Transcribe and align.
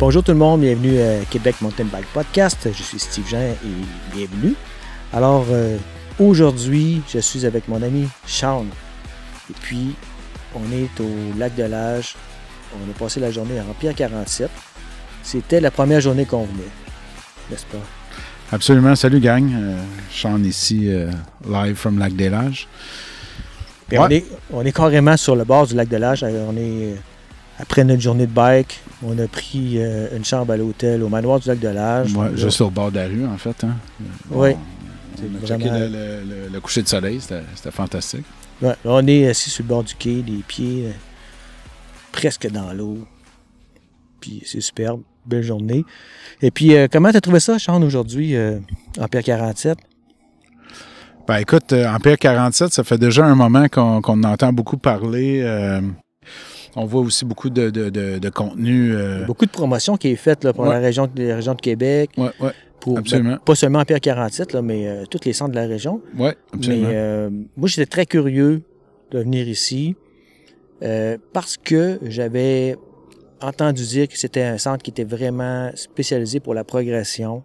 bonjour 0.00 0.24
tout 0.24 0.32
le 0.32 0.38
monde, 0.38 0.62
bienvenue 0.62 0.98
à 0.98 1.26
Québec 1.26 1.56
Mountain 1.60 1.84
Bike 1.84 2.06
Podcast. 2.14 2.66
Je 2.72 2.82
suis 2.82 2.98
Steve 2.98 3.28
Jean 3.28 3.36
et 3.42 4.16
bienvenue. 4.16 4.54
Alors, 5.12 5.44
euh, 5.50 5.76
aujourd'hui, 6.18 7.02
je 7.06 7.18
suis 7.18 7.44
avec 7.44 7.68
mon 7.68 7.82
ami 7.82 8.08
Sean. 8.26 8.64
Et 9.50 9.54
puis, 9.60 9.94
on 10.54 10.62
est 10.72 10.98
au 11.00 11.38
lac 11.38 11.54
de 11.54 11.64
l'Âge. 11.64 12.16
On 12.74 12.90
a 12.90 12.94
passé 12.94 13.20
la 13.20 13.30
journée 13.30 13.60
en 13.60 13.74
Pierre 13.74 13.94
47. 13.94 14.50
C'était 15.22 15.60
la 15.60 15.70
première 15.70 16.00
journée 16.00 16.24
qu'on 16.24 16.44
venait, 16.44 16.70
n'est-ce 17.50 17.66
pas? 17.66 17.84
Absolument. 18.52 18.96
Salut, 18.96 19.20
gang. 19.20 19.52
Euh, 19.54 19.82
Sean 20.10 20.42
ici, 20.42 20.88
euh, 20.88 21.10
live 21.46 21.74
from 21.74 21.98
Lac 21.98 22.14
des 22.14 22.30
Lages. 22.30 22.68
On, 23.92 24.08
est, 24.08 24.24
on 24.50 24.64
est 24.64 24.72
carrément 24.72 25.18
sur 25.18 25.36
le 25.36 25.44
bord 25.44 25.66
du 25.66 25.74
lac 25.74 25.88
de 25.88 25.96
l'Âge. 25.98 26.24
On 26.24 26.56
est 26.56 26.94
après 27.60 27.84
notre 27.84 28.00
journée 28.00 28.26
de 28.26 28.32
bike, 28.32 28.80
on 29.02 29.18
a 29.18 29.26
pris 29.26 29.74
euh, 29.76 30.16
une 30.16 30.24
chambre 30.24 30.52
à 30.52 30.56
l'hôtel 30.56 31.02
au 31.02 31.08
manoir 31.08 31.40
du 31.40 31.48
lac 31.48 31.58
de 31.58 31.68
l'Âge. 31.68 32.14
Ouais, 32.14 32.28
juste 32.34 32.60
au 32.60 32.70
bord 32.70 32.90
de 32.90 32.96
la 32.96 33.06
rue, 33.06 33.26
en 33.26 33.36
fait. 33.36 33.64
Hein? 33.64 33.76
Oui. 34.30 34.50
On 35.22 35.44
a 35.44 35.46
checké 35.46 35.68
le, 35.68 36.48
le, 36.50 36.60
coucher 36.60 36.82
de 36.82 36.88
soleil, 36.88 37.20
c'était 37.20 37.70
fantastique. 37.70 38.24
Ouais, 38.62 38.74
on 38.84 39.06
est 39.06 39.28
assis 39.28 39.50
sur 39.50 39.64
le 39.64 39.68
bord 39.68 39.84
du 39.84 39.94
quai, 39.94 40.24
les 40.26 40.42
pieds 40.46 40.86
euh, 40.86 40.92
presque 42.12 42.50
dans 42.50 42.72
l'eau. 42.72 42.98
Puis 44.20 44.42
c'est 44.46 44.60
superbe, 44.60 45.02
belle 45.26 45.42
journée. 45.42 45.84
Et 46.40 46.50
puis, 46.50 46.74
euh, 46.74 46.88
comment 46.90 47.10
tu 47.10 47.18
as 47.18 47.20
trouvé 47.20 47.40
ça, 47.40 47.58
Sean, 47.58 47.82
aujourd'hui, 47.82 48.34
en 48.98 49.08
Pierre 49.08 49.24
47? 49.24 49.78
Ben 51.28 51.36
écoute, 51.36 51.72
en 51.72 51.98
Pierre 52.00 52.18
47, 52.18 52.72
ça 52.72 52.84
fait 52.84 52.98
déjà 52.98 53.24
un 53.26 53.34
moment 53.34 53.68
qu'on 53.68 54.24
entend 54.24 54.52
beaucoup 54.52 54.78
parler. 54.78 55.42
On 56.76 56.84
voit 56.84 57.00
aussi 57.00 57.24
beaucoup 57.24 57.50
de, 57.50 57.70
de, 57.70 58.28
contenu. 58.28 58.94
Euh, 58.94 59.24
beaucoup 59.24 59.46
de 59.46 59.50
promotion 59.50 59.96
qui 59.96 60.08
est 60.08 60.16
faite 60.16 60.44
là, 60.44 60.52
pour 60.52 60.66
la, 60.66 60.78
région, 60.78 61.08
région 61.16 61.54
de 61.54 61.60
Québec. 61.60 62.10
Oui, 62.16 62.28
oui. 62.40 62.50
Ben, 62.86 62.96
absolument. 62.96 63.36
pas 63.36 63.54
seulement 63.54 63.80
en 63.80 63.84
Pierre 63.84 64.00
47, 64.00 64.54
là, 64.54 64.62
mais 64.62 64.88
euh, 64.88 65.04
tous 65.04 65.20
les 65.26 65.34
centres 65.34 65.50
de 65.50 65.56
la 65.56 65.66
région. 65.66 66.00
Oui, 66.16 66.30
absolument. 66.54 66.88
Mais 66.88 66.94
euh, 66.94 67.30
moi, 67.56 67.68
j'étais 67.68 67.86
très 67.86 68.06
curieux 68.06 68.62
de 69.10 69.18
venir 69.18 69.48
ici 69.48 69.96
parce 71.34 71.58
que 71.58 71.98
j'avais 72.04 72.74
entendu 73.42 73.84
dire 73.84 74.08
que 74.08 74.16
c'était 74.16 74.42
un 74.42 74.56
centre 74.56 74.82
qui 74.82 74.90
était 74.90 75.04
vraiment 75.04 75.70
spécialisé 75.74 76.40
pour 76.40 76.54
la 76.54 76.64
progression, 76.64 77.42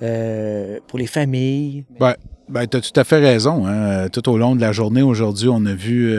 pour 0.00 0.98
les 0.98 1.06
familles. 1.06 1.86
Ben, 1.98 2.14
ben 2.50 2.66
tu 2.66 2.76
as 2.76 2.80
tout 2.82 3.00
à 3.00 3.04
fait 3.04 3.20
raison. 3.20 3.66
Hein. 3.66 4.10
Tout 4.10 4.28
au 4.28 4.36
long 4.36 4.54
de 4.54 4.60
la 4.60 4.72
journée 4.72 5.00
aujourd'hui, 5.00 5.48
on 5.48 5.64
a 5.64 5.72
vu 5.72 6.14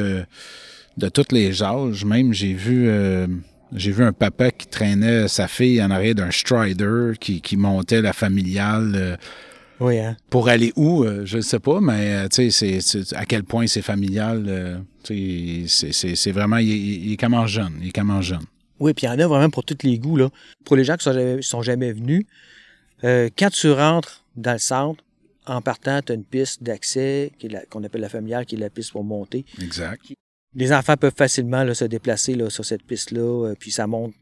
de 0.98 1.10
tous 1.10 1.32
les 1.32 1.64
âges. 1.64 2.06
Même, 2.06 2.34
j'ai 2.34 2.54
vu, 2.54 2.88
euh, 2.88 3.28
j'ai 3.74 3.92
vu 3.92 4.04
un 4.04 4.14
papa 4.14 4.52
qui 4.52 4.68
traînait 4.68 5.28
sa 5.28 5.48
fille 5.48 5.82
en 5.82 5.92
arrière 5.92 6.16
d'un 6.16 6.32
Strider 6.32 7.12
qui, 7.20 7.58
montait 7.58 8.02
la 8.02 8.14
familiale. 8.14 8.94
Euh, 8.96 9.18
oui, 9.80 10.00
hein? 10.00 10.16
Pour 10.30 10.50
aller 10.50 10.72
où, 10.76 11.04
euh, 11.04 11.26
je 11.26 11.38
ne 11.38 11.42
sais 11.42 11.60
pas, 11.60 11.82
mais 11.82 12.30
tu 12.30 12.52
sais, 12.52 12.80
à 13.16 13.26
quel 13.26 13.44
point 13.44 13.68
c'est 13.68 13.82
familial. 13.82 14.84
c'est 15.04 16.32
vraiment, 16.32 16.58
il, 16.58 17.12
est 17.12 17.18
comment 17.18 17.48
jeune. 17.48 17.74
Il 17.82 17.88
est 17.88 18.22
jeune. 18.22 18.46
Oui, 18.80 18.94
puis 18.94 19.06
il 19.08 19.10
y 19.10 19.14
en 19.14 19.20
a 19.20 19.28
vraiment 19.28 19.50
pour 19.50 19.64
tous 19.64 19.78
les 19.84 19.98
goûts. 19.98 20.18
Là. 20.18 20.30
Pour 20.66 20.76
les 20.76 20.84
gens 20.84 20.96
qui 20.96 21.10
ne 21.10 21.42
sont, 21.42 21.62
jamais 21.62 21.92
venus, 21.92 22.26
quand 23.02 23.50
tu 23.52 23.72
rentres 23.72 24.24
dans 24.36 24.54
le 24.54 24.60
centre, 24.60 25.04
en 25.46 25.62
partant, 25.62 26.02
tu 26.02 26.14
as 26.14 26.16
une 26.16 26.24
piste 26.24 26.64
d'accès 26.64 27.32
qu'on 27.70 27.84
appelle 27.84 28.02
la 28.02 28.10
familiale, 28.10 28.46
qui 28.46 28.56
est 28.56 28.60
la 28.60 28.70
piste 28.70 28.92
pour 28.92 29.04
monter. 29.04 29.46
Exact 29.62 30.14
les 30.56 30.72
enfants 30.72 30.98
peuvent 30.98 31.14
facilement 31.16 31.72
se 31.74 31.86
déplacer 31.86 32.36
là, 32.36 32.50
sur 32.50 32.66
cette 32.66 32.84
piste-là, 32.84 33.48
euh, 33.48 33.56
puis 33.58 33.72
ça 33.72 33.88
monte 33.88 34.14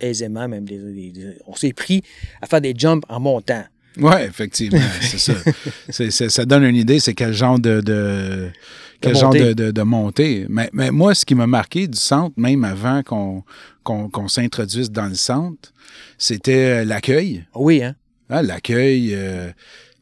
aisément. 0.00 0.48
Même 0.48 0.66
on 1.46 1.54
s'est 1.54 1.72
pris 1.72 2.02
à 2.40 2.46
faire 2.46 2.60
des 2.60 2.74
jumps 2.76 3.04
en 3.08 3.20
montant. 3.20 3.64
Oui, 3.96 4.14
effectivement, 4.22 4.78
c'est 5.90 6.10
ça. 6.10 6.28
ça 6.28 6.44
donne 6.44 6.64
une 6.64 6.76
idée, 6.76 7.00
c'est 7.00 7.14
quel 7.14 7.32
genre 7.32 7.58
de, 7.58 7.80
de 7.80 8.50
quel 9.00 9.16
genre 9.16 9.34
de, 9.34 9.52
de, 9.52 9.82
montée. 9.82 10.46
Mais, 10.48 10.70
mais, 10.72 10.90
moi, 10.90 11.14
ce 11.14 11.24
qui 11.24 11.34
m'a 11.34 11.46
marqué 11.46 11.88
du 11.88 11.98
centre, 11.98 12.34
même 12.38 12.64
avant 12.64 13.02
qu'on 13.02 13.44
qu'on 13.82 14.28
s'introduise 14.28 14.90
dans 14.90 15.06
le 15.06 15.14
centre, 15.14 15.72
c'était 16.18 16.82
euh, 16.82 16.84
l'accueil. 16.84 17.44
Oui, 17.54 17.82
hein? 17.82 17.96
Ah, 18.28 18.42
l'accueil. 18.42 19.12
Euh, 19.12 19.50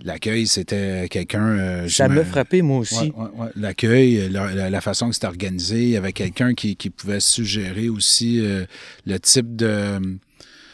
L'accueil, 0.05 0.47
c'était 0.47 1.09
quelqu'un. 1.11 1.49
Euh, 1.49 1.89
ça 1.89 2.09
m'a 2.09 2.25
frappé, 2.25 2.63
moi 2.63 2.79
aussi. 2.79 3.13
L'accueil, 3.57 4.29
la, 4.31 4.81
façon 4.81 5.09
que 5.09 5.15
c'était 5.15 5.27
organisé, 5.27 5.83
il 5.83 5.91
y 5.91 5.97
avait 5.97 6.13
quelqu'un 6.13 6.55
qui, 6.55 6.77
pouvait 6.91 7.21
suggérer 7.21 7.89
aussi 7.89 8.41
euh, 8.41 8.65
le 9.07 9.19
type 9.19 9.57
de, 9.57 9.99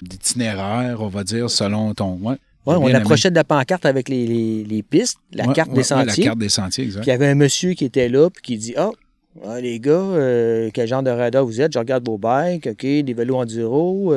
d'itinéraire, 0.03 1.01
on 1.01 1.09
va 1.09 1.25
dire, 1.25 1.49
selon 1.49 1.95
ton. 1.95 2.19
Ouais, 2.23 2.37
on 2.67 2.95
approchait 2.95 3.31
de 3.31 3.35
la 3.35 3.45
pancarte 3.45 3.87
avec 3.87 4.11
les, 4.11 4.85
pistes, 4.89 5.19
la 5.33 5.47
carte 5.47 5.73
des 5.73 5.83
sentiers. 5.83 6.25
la 6.25 6.29
carte 6.29 6.39
des 6.39 6.49
sentiers, 6.51 6.85
exact. 6.85 7.01
Puis 7.01 7.09
il 7.09 7.12
y 7.12 7.15
avait 7.15 7.29
un 7.29 7.35
monsieur 7.35 7.73
qui 7.73 7.87
était 7.87 8.11
là, 8.11 8.29
puis 8.29 8.43
qui 8.43 8.59
dit 8.59 8.75
Ah, 8.77 8.91
les 9.59 9.81
gars, 9.81 9.93
euh, 9.93 10.71
quel 10.75 10.87
genre 10.87 11.03
de 11.03 11.11
radar 11.11 11.47
vous 11.47 11.62
êtes? 11.62 11.73
Je 11.73 11.79
regarde 11.79 12.06
vos 12.06 12.19
bikes, 12.19 12.67
OK, 12.67 12.83
des 12.83 13.15
vélos 13.15 13.37
enduro. 13.37 14.15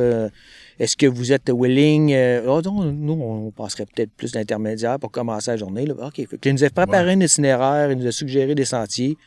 Est-ce 0.79 0.95
que 0.95 1.07
vous 1.07 1.31
êtes 1.31 1.49
willing? 1.49 2.13
Euh, 2.13 2.43
oh, 2.47 2.61
nous, 2.61 3.13
on 3.13 3.51
passerait 3.51 3.85
peut-être 3.85 4.11
plus 4.11 4.31
d'intermédiaires 4.31 4.99
pour 4.99 5.11
commencer 5.11 5.51
la 5.51 5.57
journée. 5.57 5.85
Là. 5.85 5.95
OK. 5.99 6.19
il 6.19 6.53
nous 6.53 6.63
a 6.63 6.69
préparé 6.69 7.13
un 7.13 7.19
itinéraire, 7.19 7.91
il 7.91 7.97
nous 7.97 8.07
a 8.07 8.11
suggéré 8.11 8.53
des 8.53 8.65
sentiers. 8.65 9.17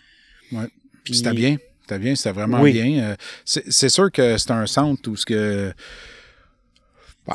Oui. 0.53 0.65
Puis... 1.05 1.17
C'était 1.17 1.33
bien. 1.33 1.57
C'était 1.83 1.99
bien, 1.99 2.15
c'était 2.15 2.33
vraiment 2.33 2.63
bien. 2.63 3.03
Euh, 3.03 3.15
c'est 3.45 3.89
sûr 3.89 4.13
que 4.13 4.39
c'est 4.39 4.53
un 4.53 4.67
centre 4.67 5.11
où 5.11 5.17
ce 5.17 5.27
que. 5.27 5.73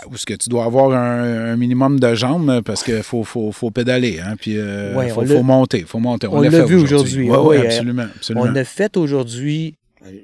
Où 0.09 0.17
ce 0.17 0.25
que 0.25 0.33
tu 0.33 0.49
dois 0.49 0.65
avoir 0.65 0.91
un, 0.91 1.55
minimum 1.55 2.01
de 2.01 2.15
jambes 2.15 2.61
parce 2.65 2.83
qu'il 2.83 3.01
faut, 3.01 3.23
faut, 3.23 3.53
faut, 3.53 3.71
pédaler, 3.71 4.19
hein, 4.19 4.35
puis 4.37 4.51
il 4.51 4.59
euh, 4.59 5.07
faut, 5.09 5.43
monter, 5.43 5.83
faut 5.83 5.99
monter. 5.99 6.27
On, 6.27 6.41
l'a 6.41 6.65
vu 6.65 6.75
aujourd'hui. 6.75 7.29
Oui, 7.29 7.57
absolument, 7.57 8.07
absolument, 8.13 8.45
On 8.45 8.55
a 8.55 8.63
fait 8.65 8.97
aujourd'hui, 8.97 9.75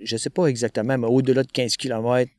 je 0.04 0.16
ne 0.16 0.18
sais 0.18 0.30
pas 0.30 0.48
exactement, 0.48 0.98
mais 0.98 1.08
au-delà 1.08 1.44
de 1.44 1.52
15 1.52 1.78
km, 1.78 2.30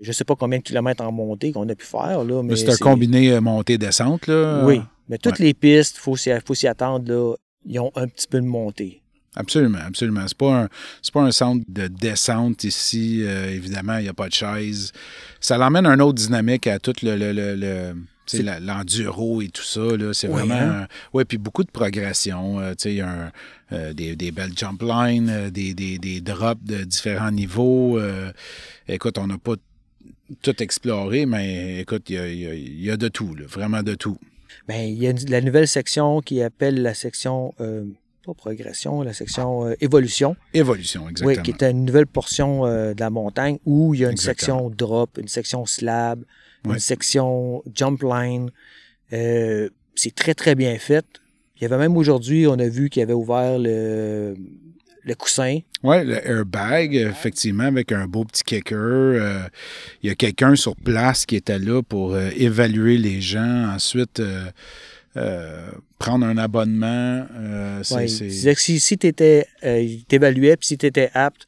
je 0.00 0.08
ne 0.08 0.12
sais 0.12 0.24
pas 0.24 0.36
combien 0.36 0.58
de 0.58 0.62
kilomètres 0.62 1.02
en 1.02 1.12
montée 1.12 1.52
qu'on 1.52 1.68
a 1.68 1.74
pu 1.74 1.86
faire. 1.86 2.24
Là, 2.24 2.42
mais 2.42 2.56
c'est 2.56 2.70
un 2.70 2.76
combiné 2.76 3.32
euh, 3.32 3.40
montée-descente. 3.40 4.26
là. 4.26 4.64
Oui, 4.64 4.80
mais 5.08 5.18
toutes 5.18 5.38
les 5.38 5.54
pistes, 5.54 5.96
il 5.96 6.00
faut, 6.00 6.16
faut 6.44 6.54
s'y 6.54 6.66
attendre, 6.66 7.10
là, 7.10 7.34
ils 7.64 7.80
ont 7.80 7.92
un 7.94 8.06
petit 8.06 8.26
peu 8.28 8.40
de 8.40 8.46
montée. 8.46 9.02
Absolument, 9.34 9.80
absolument. 9.86 10.26
C'est 10.26 10.36
pas 10.36 10.62
un, 10.62 10.68
pas 11.12 11.20
un 11.20 11.30
centre 11.30 11.64
de 11.68 11.88
descente 11.88 12.64
ici. 12.64 13.22
Euh, 13.22 13.50
évidemment, 13.50 13.98
il 13.98 14.04
n'y 14.04 14.08
a 14.08 14.14
pas 14.14 14.28
de 14.28 14.32
chaise. 14.32 14.92
Ça 15.40 15.58
l'emmène 15.58 15.84
un 15.84 16.00
autre 16.00 16.14
dynamique 16.14 16.66
à 16.66 16.78
tout 16.78 16.94
le, 17.02 17.16
le, 17.16 17.94
l'enduro 18.60 19.42
et 19.42 19.48
tout 19.48 19.62
ça. 19.62 19.82
C'est 20.14 20.28
vraiment. 20.28 20.54
Hein? 20.54 20.86
Oui, 21.12 21.24
puis 21.26 21.36
beaucoup 21.36 21.64
de 21.64 21.70
progression. 21.70 22.60
Euh, 22.60 22.72
il 22.86 22.94
y 22.94 23.00
a 23.02 23.30
des, 23.92 24.16
des, 24.16 24.30
belles 24.30 24.56
jump 24.56 24.80
lines, 24.80 25.50
des, 25.50 25.74
des, 25.74 25.98
des, 25.98 26.22
drops 26.22 26.64
de 26.64 26.84
différents 26.84 27.30
niveaux. 27.30 28.00
écoute, 28.88 29.18
on 29.18 29.26
n'a 29.26 29.36
pas 29.36 29.56
tout 30.42 30.62
exploré, 30.62 31.26
mais 31.26 31.80
écoute, 31.80 32.10
il 32.10 32.80
y 32.80 32.90
a, 32.90 32.96
de 32.96 33.08
tout, 33.08 33.34
vraiment 33.46 33.82
de 33.82 33.94
tout. 33.94 34.18
Bien, 34.68 34.82
il 34.82 34.94
y 34.94 35.06
a 35.06 35.12
la 35.28 35.40
nouvelle 35.40 35.68
section 35.68 36.20
qui 36.20 36.42
appelle 36.42 36.82
la 36.82 36.94
section, 36.94 37.54
euh, 37.60 37.84
pas 38.24 38.34
progression, 38.34 39.02
la 39.02 39.12
section 39.12 39.66
euh, 39.66 39.74
évolution. 39.80 40.36
Évolution, 40.54 41.08
exactement. 41.08 41.42
Oui, 41.42 41.42
qui 41.42 41.50
est 41.50 41.62
une 41.70 41.84
nouvelle 41.84 42.06
portion 42.06 42.66
euh, 42.66 42.94
de 42.94 43.00
la 43.00 43.10
montagne 43.10 43.58
où 43.64 43.94
il 43.94 44.00
y 44.00 44.04
a 44.04 44.10
une 44.10 44.16
section 44.16 44.70
drop, 44.70 45.18
une 45.18 45.28
section 45.28 45.66
slab, 45.66 46.24
une 46.64 46.78
section 46.78 47.62
jump 47.72 48.02
line. 48.02 48.50
c'est 49.10 50.14
très, 50.14 50.34
très 50.34 50.54
bien 50.54 50.76
fait. 50.78 51.06
Il 51.56 51.62
y 51.62 51.64
avait 51.64 51.78
même 51.78 51.96
aujourd'hui, 51.96 52.46
on 52.46 52.58
a 52.58 52.68
vu 52.68 52.90
qu'il 52.90 53.02
avait 53.02 53.14
ouvert 53.14 53.58
le, 53.58 54.36
le 55.06 55.14
coussin. 55.14 55.60
Oui, 55.84 56.04
le 56.04 56.28
airbag, 56.28 56.94
effectivement, 56.94 57.64
avec 57.64 57.92
un 57.92 58.06
beau 58.06 58.24
petit 58.24 58.42
kicker. 58.42 58.76
Euh, 58.76 59.48
il 60.02 60.08
y 60.08 60.12
a 60.12 60.16
quelqu'un 60.16 60.56
sur 60.56 60.74
place 60.74 61.24
qui 61.24 61.36
était 61.36 61.60
là 61.60 61.80
pour 61.82 62.14
euh, 62.14 62.30
évaluer 62.36 62.98
les 62.98 63.20
gens. 63.20 63.72
Ensuite, 63.72 64.20
euh, 64.20 65.70
prendre 65.98 66.26
un 66.26 66.36
abonnement. 66.36 67.24
ouais, 67.90 68.06
que 68.06 68.60
si, 68.60 68.80
si 68.80 68.98
tu 68.98 69.06
étais, 69.06 69.46
puis 69.62 70.56
si 70.60 70.76
tu 70.76 70.86
étais 70.86 71.10
apte 71.14 71.46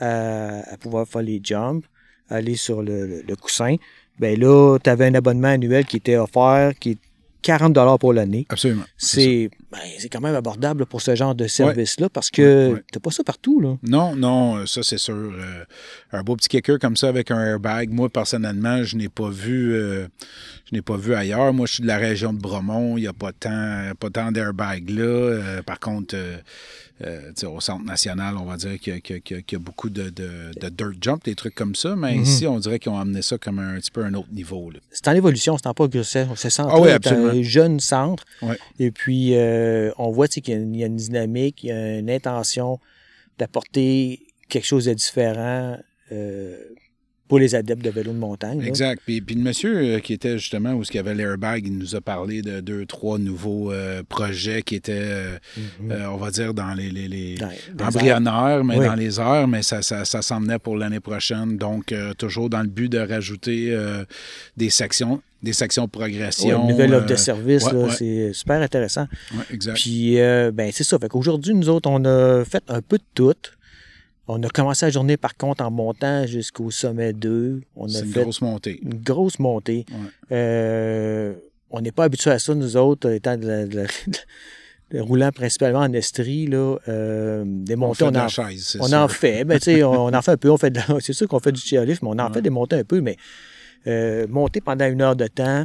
à, 0.00 0.76
pouvoir 0.80 1.06
faire 1.06 1.22
les 1.22 1.40
jumps, 1.44 1.86
aller 2.30 2.56
sur 2.56 2.82
le, 2.82 3.22
coussin, 3.38 3.76
ben 4.18 4.40
là, 4.40 4.78
tu 4.82 4.88
avais 4.88 5.06
un 5.06 5.14
abonnement 5.14 5.48
annuel 5.48 5.84
qui 5.84 5.98
était 5.98 6.16
offert, 6.16 6.72
qui 6.80 6.98
40 7.44 7.98
pour 8.00 8.12
l'année. 8.14 8.46
Absolument. 8.48 8.84
C'est 8.96 9.50
ben, 9.70 9.78
quand 10.10 10.20
même 10.20 10.34
abordable 10.34 10.86
pour 10.86 11.02
ce 11.02 11.14
genre 11.14 11.34
de 11.34 11.46
service-là 11.46 12.08
parce 12.08 12.30
que 12.30 12.68
Ouais, 12.68 12.74
ouais. 12.74 12.84
t'as 12.90 13.00
pas 13.00 13.10
ça 13.10 13.22
partout. 13.22 13.60
Là. 13.60 13.76
Non, 13.82 14.16
non, 14.16 14.64
ça 14.66 14.82
c'est 14.82 14.98
sûr. 14.98 15.14
Euh, 15.14 15.64
un 16.12 16.22
beau 16.22 16.36
petit 16.36 16.48
kicker 16.48 16.78
comme 16.78 16.96
ça 16.96 17.08
avec 17.08 17.30
un 17.30 17.40
airbag, 17.40 17.90
moi 17.90 18.08
personnellement, 18.08 18.82
je 18.82 18.96
n'ai 18.96 19.10
pas 19.10 19.28
vu 19.28 19.74
euh, 19.74 20.06
je 20.64 20.74
n'ai 20.74 20.82
pas 20.82 20.96
vu 20.96 21.14
ailleurs. 21.14 21.52
Moi, 21.52 21.66
je 21.66 21.74
suis 21.74 21.82
de 21.82 21.86
la 21.88 21.98
région 21.98 22.32
de 22.32 22.38
Bromont, 22.38 22.96
il 22.96 23.02
n'y 23.02 23.06
a 23.06 23.12
pas 23.12 23.32
tant, 23.32 23.92
pas 24.00 24.08
tant 24.10 24.32
d'airbags 24.32 24.88
là. 24.88 25.02
Euh, 25.02 25.62
par 25.62 25.78
contre, 25.78 26.16
euh, 27.02 27.32
au 27.48 27.60
centre 27.60 27.84
national, 27.84 28.36
on 28.36 28.44
va 28.44 28.56
dire 28.56 28.78
qu'il 28.78 28.94
y 28.94 29.12
a, 29.12 29.16
y 29.36 29.44
y 29.52 29.56
beaucoup 29.58 29.90
de, 29.90 30.10
de- 30.10 30.52
de 30.60 30.68
dirt 30.68 30.92
jump, 31.00 31.24
des 31.24 31.34
trucs 31.34 31.54
comme 31.54 31.74
ça, 31.74 31.96
mais 31.96 32.14
Mhm. 32.14 32.22
ici, 32.22 32.46
on 32.46 32.58
dirait 32.60 32.78
qu'ils 32.78 32.92
ont 32.92 32.98
amené 32.98 33.20
ça 33.22 33.36
comme 33.36 33.58
un, 33.58 33.74
petit 33.80 33.90
peu 33.90 34.04
un 34.04 34.14
autre 34.14 34.28
niveau. 34.32 34.70
C'est 34.92 35.08
en 35.08 35.12
évolution, 35.12 35.58
c'est 35.58 35.66
en 35.66 35.74
pas 35.74 35.88
c'est 36.04 36.26
ce 36.36 36.48
centre 36.50 36.70
Ah 36.72 36.80
oui, 36.80 36.90
est 36.90 37.06
un 37.06 37.42
jeune 37.42 37.80
centre. 37.80 38.24
Et 38.78 38.90
puis, 38.92 39.34
euh, 39.34 39.90
on 39.98 40.10
voit 40.12 40.28
qu'il 40.40 40.54
y, 40.54 40.56
a 40.56 40.60
une- 40.60 40.74
il 40.74 40.80
y 40.80 40.84
a 40.84 40.86
une 40.86 40.96
dynamique, 40.96 41.64
il 41.64 41.68
y 41.68 41.72
a 41.72 41.98
une 41.98 42.10
intention 42.10 42.78
d'apporter 43.38 44.20
quelque 44.48 44.66
chose 44.66 44.84
de 44.84 44.94
différent 44.94 45.76
euh, 46.12 46.56
pour 47.26 47.38
les 47.38 47.54
adeptes 47.54 47.82
de 47.82 47.88
vélo 47.90 48.12
de 48.12 48.18
montagne. 48.18 48.60
là. 48.60 48.66
Exact. 48.66 49.00
Puis, 49.06 49.20
puis 49.22 49.34
le 49.34 49.40
monsieur 49.42 49.76
euh, 49.78 49.98
qui 49.98 50.12
était 50.12 50.36
justement 50.38 50.74
où 50.74 50.82
il 50.82 50.94
y 50.94 50.98
avait 50.98 51.14
l'airbag, 51.14 51.66
il 51.66 51.78
nous 51.78 51.94
a 51.96 52.00
parlé 52.02 52.42
de 52.42 52.60
deux, 52.60 52.84
trois 52.84 53.18
nouveaux 53.18 53.72
euh, 53.72 54.02
projets 54.06 54.62
qui 54.62 54.74
étaient, 54.74 54.92
euh, 54.94 55.38
Mhm. 55.80 55.92
euh, 55.92 56.10
on 56.10 56.16
va 56.16 56.30
dire, 56.30 56.52
dans 56.52 56.74
les, 56.74 56.90
les- 56.90 57.08
les- 57.08 57.34
Dans- 57.36 57.46
dans 57.74 57.88
les 57.88 57.96
embryonnaires, 57.96 58.62
mais 58.64 58.78
Oui. 58.78 58.84
dans 58.86 58.94
les 58.94 59.18
heures, 59.18 59.48
mais 59.48 59.62
ça, 59.62 59.80
ça, 59.80 60.04
ça 60.04 60.20
s'en 60.22 60.40
venait 60.40 60.58
pour 60.58 60.76
l'année 60.76 61.00
prochaine. 61.00 61.56
Donc, 61.56 61.94
toujours 62.18 62.50
dans 62.50 62.60
le 62.62 62.68
but 62.68 62.88
de 62.90 62.98
rajouter 62.98 63.74
des 64.56 64.70
sections, 64.70 65.22
des 65.42 65.52
sections 65.52 65.84
de 65.84 65.90
Ouais, 65.96 66.00
progression. 66.08 66.62
une 66.62 66.68
nouvelle 66.72 66.94
offre 66.94 67.06
de 67.06 67.16
service, 67.16 67.64
ouais, 67.64 67.72
là, 67.72 67.78
ouais. 67.86 67.90
c'est 67.96 68.32
super 68.34 68.60
intéressant. 68.60 69.06
exact. 69.50 69.74
Puis, 69.76 70.20
euh, 70.20 70.50
ben, 70.52 70.70
c'est 70.72 70.84
ça. 70.84 70.98
Fait 70.98 71.08
qu'aujourd'hui, 71.08 71.54
nous 71.54 71.68
autres, 71.68 71.88
on 71.90 72.04
a 72.04 72.44
fait 72.44 72.62
un 72.68 72.80
peu 72.82 72.98
de 72.98 73.04
tout. 73.14 73.32
On 74.26 74.42
a 74.42 74.48
commencé 74.48 74.86
la 74.86 74.90
journée, 74.90 75.16
par 75.16 75.36
contre, 75.36 75.62
en 75.62 75.70
montant 75.70 76.26
jusqu'au 76.26 76.70
sommet 76.70 77.12
2. 77.12 77.60
On 77.76 77.86
a 77.94 77.98
une 78.00 78.06
fait 78.06 78.22
grosse 78.22 78.40
montée. 78.40 78.80
une 78.82 78.94
grosse 78.94 79.38
montée. 79.38 79.84
Ouais. 79.90 79.96
Euh, 80.32 81.34
on 81.70 81.80
n'est 81.80 81.92
pas 81.92 82.04
habitué 82.04 82.30
à 82.30 82.38
ça, 82.38 82.54
nous 82.54 82.76
autres, 82.76 83.10
étant 83.10 83.36
de 83.36 83.46
la- 83.46 83.66
de 83.66 83.76
la- 83.76 83.82
de- 84.92 85.00
roulant 85.00 85.30
principalement 85.32 85.80
en 85.80 85.92
estrie, 85.92 86.46
là, 86.46 86.76
euh, 86.88 87.42
des 87.46 87.74
On 87.74 87.78
montées, 87.78 87.98
fait 87.98 88.04
on, 88.04 88.10
de 88.12 88.16
la 88.16 88.24
en, 88.24 88.28
chaise, 88.28 88.76
on 88.80 88.92
en 88.92 89.08
fait. 89.08 89.44
Ben, 89.44 89.58
tu 89.58 89.64
sais, 89.64 89.82
on, 89.82 90.06
on 90.06 90.14
en 90.14 90.22
fait 90.22 90.30
un 90.32 90.36
peu. 90.36 90.50
On 90.50 90.56
fait 90.58 90.72
c'est 91.00 91.12
sûr 91.12 91.26
qu'on 91.28 91.40
fait 91.40 91.52
du 91.52 91.60
chairlift, 91.60 92.00
mais 92.02 92.08
on 92.08 92.18
en 92.18 92.28
Ouais. 92.28 92.32
fait 92.34 92.42
des 92.42 92.50
montées 92.50 92.76
un 92.76 92.84
peu. 92.84 93.00
Mais 93.00 93.16
euh, 93.86 94.26
monter 94.28 94.60
pendant 94.62 94.86
une 94.86 95.02
heure 95.02 95.16
de 95.16 95.26
temps, 95.26 95.64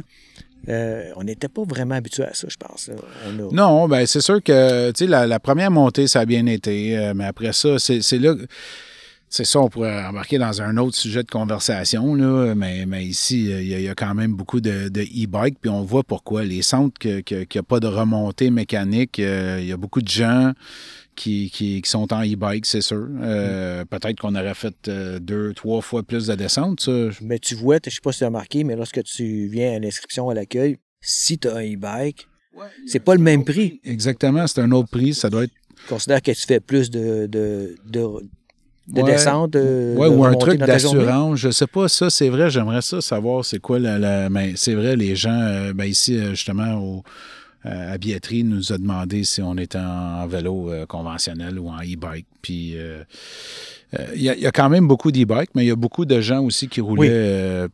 euh, 0.68 1.10
on 1.16 1.24
n'était 1.24 1.48
pas 1.48 1.62
vraiment 1.64 1.94
habitué 1.94 2.24
à 2.24 2.34
ça, 2.34 2.46
je 2.50 2.56
pense. 2.56 2.90
Non, 3.52 3.88
ben 3.88 4.06
c'est 4.06 4.20
sûr 4.20 4.42
que 4.42 4.92
la, 5.04 5.26
la 5.26 5.40
première 5.40 5.70
montée, 5.70 6.06
ça 6.06 6.20
a 6.20 6.24
bien 6.26 6.46
été, 6.46 6.96
euh, 6.96 7.12
mais 7.14 7.24
après 7.24 7.52
ça, 7.52 7.78
c'est 7.78 8.18
là. 8.18 8.34
C'est 9.32 9.44
ça, 9.44 9.60
on 9.60 9.68
pourrait 9.68 10.04
embarquer 10.04 10.38
dans 10.38 10.60
un 10.60 10.76
autre 10.76 10.96
sujet 10.96 11.22
de 11.22 11.30
conversation, 11.30 12.16
là, 12.16 12.52
mais, 12.56 12.84
ici, 13.04 13.44
il 13.44 13.80
y, 13.80 13.88
a- 13.88 13.94
quand 13.94 14.12
même 14.12 14.34
beaucoup 14.34 14.60
de, 14.60 14.88
e-bike, 14.88 15.56
puis 15.60 15.70
on 15.70 15.82
voit 15.84 16.02
pourquoi. 16.02 16.42
Les 16.42 16.62
centres 16.62 16.98
n'y 17.06 17.44
a 17.58 17.62
pas 17.62 17.78
de 17.78 17.86
remontée 17.86 18.50
mécanique, 18.50 19.20
euh, 19.20 19.58
il 19.60 19.68
y 19.68 19.72
a 19.72 19.76
beaucoup 19.76 20.02
de 20.02 20.08
gens 20.08 20.50
qui, 21.20 21.50
qui- 21.50 21.82
qui 21.82 21.90
sont 21.90 22.12
en 22.12 22.22
e-bike, 22.22 22.64
c'est 22.66 22.80
sûr. 22.80 23.06
Euh, 23.22 23.84
Peut-être 23.84 24.18
qu'on 24.20 24.34
aurait 24.34 24.54
fait 24.54 24.74
euh, 24.88 25.18
deux, 25.18 25.52
trois 25.54 25.80
fois 25.82 26.02
plus 26.02 26.26
de 26.26 26.34
descente, 26.34 26.80
ça. 26.80 26.92
Mais 27.20 27.38
tu 27.38 27.54
vois, 27.54 27.76
je 27.84 27.88
ne 27.88 27.92
sais 27.92 28.00
pas 28.02 28.12
si 28.12 28.18
tu 28.18 28.24
as 28.24 28.28
remarqué, 28.28 28.64
mais 28.64 28.76
lorsque 28.76 29.02
tu 29.04 29.46
viens 29.48 29.76
à 29.76 29.78
l'inscription 29.78 30.30
à 30.30 30.34
l'accueil, 30.34 30.76
si 31.00 31.38
tu 31.38 31.48
as 31.48 31.56
un 31.56 31.74
e-bike, 31.74 32.26
c'est 32.86 33.00
pas 33.00 33.14
le 33.14 33.20
même 33.20 33.44
prix. 33.44 33.80
Exactement, 33.84 34.46
c'est 34.46 34.60
un 34.60 34.70
autre 34.72 34.88
prix, 34.90 35.14
ça 35.14 35.28
doit 35.30 35.44
être 35.44 35.52
Considère 35.88 36.20
que 36.20 36.30
tu 36.32 36.46
fais 36.46 36.60
plus 36.60 36.90
de, 36.90 37.26
de, 37.26 37.74
de, 37.86 38.00
de 38.88 39.00
Ouais. 39.00 39.12
descente. 39.12 39.52
De, 39.52 39.94
Ouais, 39.96 40.10
de 40.10 40.14
ou 40.14 40.24
un 40.24 40.34
truc 40.34 40.58
d'assurance. 40.58 41.38
Je 41.38 41.50
sais 41.50 41.66
pas, 41.66 41.88
ça, 41.88 42.10
c'est 42.10 42.28
vrai, 42.28 42.50
j'aimerais 42.50 42.82
ça 42.82 43.00
savoir 43.00 43.44
c'est 43.46 43.60
quoi 43.60 43.78
la. 43.78 43.98
la- 43.98 44.28
mais 44.28 44.52
c'est 44.56 44.74
vrai, 44.74 44.94
les 44.96 45.16
gens, 45.16 45.40
euh, 45.40 45.72
ben 45.72 45.84
ici, 45.86 46.16
euh, 46.18 46.30
justement, 46.30 46.74
au, 46.74 46.98
euh, 46.98 47.00
à 47.64 47.98
Billetterie, 47.98 48.44
nous 48.44 48.72
a 48.72 48.78
demandé 48.78 49.24
si 49.24 49.42
on 49.42 49.56
était 49.56 49.78
en, 49.78 50.26
vélo 50.26 50.70
euh, 50.70 50.86
conventionnel 50.86 51.58
ou 51.58 51.68
en 51.68 51.78
e-bike. 51.80 52.26
Puis, 52.42 52.72
euh, 52.76 53.02
euh, 53.98 54.06
il 54.14 54.22
y, 54.22 54.28
a- 54.30 54.34
il 54.34 54.40
y 54.42 54.46
a 54.46 54.52
quand 54.52 54.68
même 54.70 54.86
beaucoup 54.88 55.10
d'e-bike, 55.12 55.50
mais 55.54 55.64
il 55.64 55.68
y 55.68 55.72
a 55.72 55.76
beaucoup 55.76 56.04
de 56.04 56.20
gens 56.20 56.42
aussi 56.42 56.68
qui 56.68 56.80
roulaient. 56.80 57.00
Oui. 57.00 57.08
euh, 57.10 57.68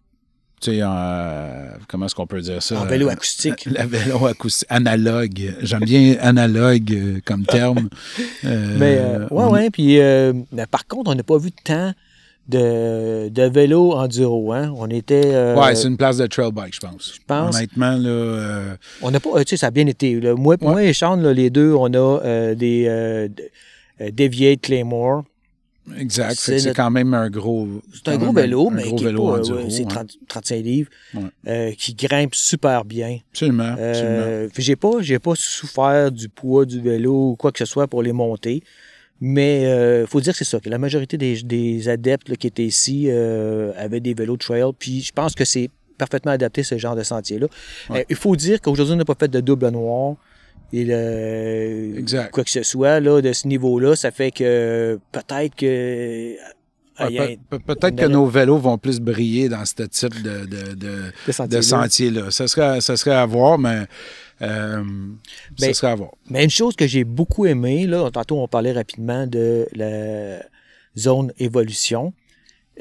tu 0.58 0.70
sais, 0.70 0.82
en, 0.82 0.90
euh, 0.96 1.66
comment 1.86 2.06
est-ce 2.06 2.14
qu'on 2.14 2.26
peut 2.26 2.40
dire 2.40 2.62
ça? 2.62 2.80
En 2.80 2.86
vélo 2.86 3.08
Euh, 3.08 3.12
acoustique. 3.12 3.66
La 3.70 3.84
vélo 3.84 4.24
acoustique, 4.26 4.66
analogue. 4.70 5.54
J'aime 5.60 5.84
bien 5.84 6.16
analogue 6.20 6.92
euh, 6.94 7.20
comme 7.24 7.44
terme. 7.44 7.90
Euh, 8.44 8.76
Mais 8.78 8.96
euh, 8.98 9.18
ouais, 9.24 9.26
on- 9.44 9.50
ouais. 9.50 9.70
Puis 9.70 9.98
euh, 10.00 10.32
mais 10.52 10.64
par 10.66 10.86
contre, 10.86 11.10
on 11.10 11.14
n'a 11.14 11.22
pas 11.22 11.36
vu 11.36 11.50
tant 11.52 11.92
de, 12.48 13.28
de 13.28 13.42
vélo 13.42 13.92
enduro. 13.92 14.52
Hein? 14.52 14.72
On 14.76 14.88
était. 14.88 15.22
euh, 15.34 15.56
Ouais, 15.56 15.74
c'est 15.74 15.88
une 15.88 15.96
place 15.96 16.16
de 16.18 16.26
trail 16.26 16.52
bike, 16.52 16.74
je 16.74 16.80
pense. 16.80 17.12
Je 17.16 17.20
pense. 17.26 17.56
Honnêtement, 17.56 17.96
là. 17.96 18.08
euh, 18.08 18.76
On 19.02 19.10
n'a 19.10 19.20
pas. 19.20 19.30
euh, 19.36 19.44
Tu 19.44 19.50
sais, 19.50 19.56
ça 19.56 19.66
a 19.68 19.70
bien 19.70 19.86
été. 19.86 20.20
là. 20.20 20.34
Moi, 20.34 20.56
moi 20.60 20.82
et 20.84 20.92
Sean, 20.92 21.16
là, 21.16 21.32
les 21.32 21.50
deux, 21.50 21.72
on 21.74 21.92
a 21.92 22.20
euh, 22.24 22.54
des 22.54 23.28
Deviate 24.12 24.60
Claymore. 24.60 25.24
exact. 25.98 26.34
C'est 26.36 26.56
notre- 26.56 26.72
quand 26.74 26.90
même 26.90 27.14
un 27.14 27.30
gros. 27.30 27.66
C'est 27.94 28.08
un 28.08 28.16
gros 28.18 28.32
vélo, 28.32 28.68
un 28.70 28.74
mais 28.74 28.82
gros 28.84 28.96
qui 28.96 29.04
est 29.04 29.06
vélo 29.06 29.28
enduro, 29.28 29.58
ouais, 29.60 29.70
c'est 29.70 29.82
ouais. 29.84 29.88
30 29.88 30.10
35 30.28 30.56
livres, 30.62 30.90
qui 31.78 31.94
grimpe 31.94 32.34
super 32.34 32.84
bien. 32.84 33.18
Absolument. 33.32 33.72
absolument. 33.78 34.48
J'ai 34.58 34.76
pas, 34.76 34.90
j'ai 35.00 35.18
pas 35.18 35.32
souffert 35.36 36.10
du 36.12 36.28
poids 36.28 36.64
du 36.66 36.80
vélo 36.80 37.30
ou 37.30 37.36
quoi 37.36 37.52
que 37.52 37.58
ce 37.58 37.64
soit 37.64 37.86
pour 37.86 38.02
les 38.02 38.12
monter. 38.12 38.62
Mais 39.20 39.62
il 40.02 40.06
faut 40.06 40.20
dire 40.20 40.32
que 40.32 40.38
c'est 40.38 40.44
ça, 40.44 40.60
que 40.60 40.68
la 40.68 40.78
majorité 40.78 41.16
des, 41.16 41.42
des 41.42 41.88
adeptes 41.88 42.28
là, 42.28 42.36
qui 42.36 42.46
étaient 42.46 42.64
ici 42.64 43.06
euh, 43.08 43.72
avaient 43.76 44.00
des 44.00 44.12
vélos 44.14 44.36
trail. 44.36 44.64
Puis 44.78 45.00
je 45.02 45.12
pense 45.12 45.34
que 45.34 45.44
c'est 45.44 45.70
parfaitement 45.96 46.32
adapté 46.32 46.62
ce 46.62 46.76
genre 46.76 46.94
de 46.94 47.02
sentier-là. 47.02 47.46
Ouais. 47.88 48.00
Euh, 48.00 48.04
il 48.10 48.16
faut 48.16 48.36
dire 48.36 48.60
qu'aujourd'hui, 48.60 48.92
on 48.94 48.98
n'a 48.98 49.04
pas 49.06 49.14
fait 49.18 49.28
de 49.28 49.40
double 49.40 49.68
noir. 49.70 50.16
Et 50.72 50.84
le, 50.84 51.98
Exact. 51.98 52.30
quoi 52.32 52.44
que 52.44 52.50
ce 52.50 52.62
soit 52.62 53.00
là, 53.00 53.20
de 53.22 53.32
ce 53.32 53.46
niveau-là, 53.48 53.94
ça 53.96 54.10
fait 54.10 54.30
que 54.32 54.98
peut-être 55.12 55.54
que 55.54 56.34
ah, 56.98 57.08
Ouais, 57.08 57.38
pe- 57.50 57.58
Peut-être 57.58 57.94
que 57.96 58.06
nos 58.06 58.26
vélos 58.26 58.58
vont 58.58 58.76
plus 58.78 59.00
briller 59.00 59.48
dans 59.48 59.64
ce 59.64 59.82
type 59.84 60.22
de, 60.22 60.44
de, 60.46 60.74
de, 60.74 60.92
de 61.26 61.32
sentier 61.32 61.56
de 61.56 61.60
sentier-là. 61.62 62.30
Ça 62.30 62.48
serait, 62.48 62.80
ça 62.80 62.96
serait 62.96 63.14
à 63.14 63.24
voir, 63.26 63.58
mais 63.58 63.86
euh, 64.42 64.84
ça 65.58 65.66
Ben, 65.66 65.74
serait 65.74 65.92
à 65.92 65.94
voir. 65.94 66.12
Mais 66.30 66.44
une 66.44 66.50
chose 66.50 66.76
que 66.76 66.86
j'ai 66.86 67.04
beaucoup 67.04 67.46
aimé, 67.46 67.86
là, 67.86 68.10
tantôt 68.10 68.38
on 68.40 68.48
parlait 68.48 68.72
rapidement 68.72 69.26
de 69.26 69.66
la 69.72 70.42
zone 70.96 71.32
évolution. 71.38 72.12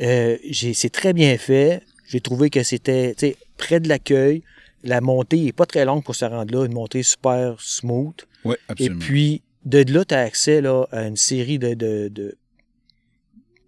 Euh, 0.01 0.37
c'est 0.73 0.91
très 0.91 1.13
bien 1.13 1.37
fait. 1.37 1.81
J'ai 2.07 2.19
trouvé 2.19 2.49
que 2.49 2.63
c'était 2.63 3.13
tu 3.15 3.27
sais, 3.27 3.35
près 3.57 3.79
de 3.79 3.87
l'accueil. 3.87 4.43
La 4.83 5.01
montée 5.01 5.39
n'est 5.39 5.51
pas 5.53 5.65
très 5.65 5.85
longue 5.85 6.03
pour 6.03 6.15
se 6.15 6.25
rendre 6.25 6.53
là, 6.53 6.65
une 6.65 6.73
montée 6.73 7.01
super 7.03 7.55
smooth. 7.59 8.27
Oui, 8.43 8.55
Et 8.55 8.71
absolument. 8.71 8.99
puis, 8.99 9.41
de 9.63 9.91
là, 9.91 10.05
tu 10.05 10.13
as 10.13 10.19
accès 10.19 10.61
là, 10.61 10.85
à 10.91 11.07
une 11.07 11.15
série 11.15 11.57
de, 11.57 11.73
de, 11.73 12.07
de- 12.09 12.37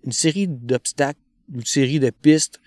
une 0.05 0.12
série 0.12 0.47
d'obstacles, 0.47 1.19
une 1.53 1.65
série 1.65 2.00
de 2.00 2.09
pistes 2.12 2.59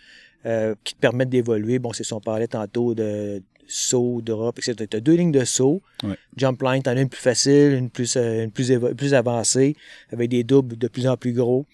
euh, 0.46 0.74
qui 0.82 0.94
te 0.94 1.00
permettent 1.00 1.28
d'évoluer. 1.28 1.78
Bon, 1.78 1.92
c'est 1.92 2.02
ça, 2.02 2.16
on 2.16 2.20
parlait 2.20 2.48
tantôt 2.48 2.94
de 2.94 3.42
saut, 3.70 4.20
drop, 4.22 4.58
etc. 4.58 4.74
Tu 4.90 4.96
as 4.96 5.00
deux 5.00 5.14
lignes 5.14 5.32
de 5.32 5.44
saut. 5.44 5.82
Ouais. 6.02 6.16
Jump 6.36 6.60
line, 6.62 6.82
tu 6.82 6.90
en 6.90 6.96
as 6.96 7.00
une 7.00 7.08
plus 7.08 7.20
facile, 7.20 7.72
une 7.72 7.90
plus, 7.90 8.16
euh, 8.16 8.44
une 8.44 8.50
plus, 8.50 9.14
avancée, 9.14 9.76
avec 10.12 10.28
des 10.28 10.44
doubles 10.44 10.76
de 10.76 10.88
plus 10.88 11.06
en 11.06 11.16
plus 11.16 11.32
gros. 11.32 11.66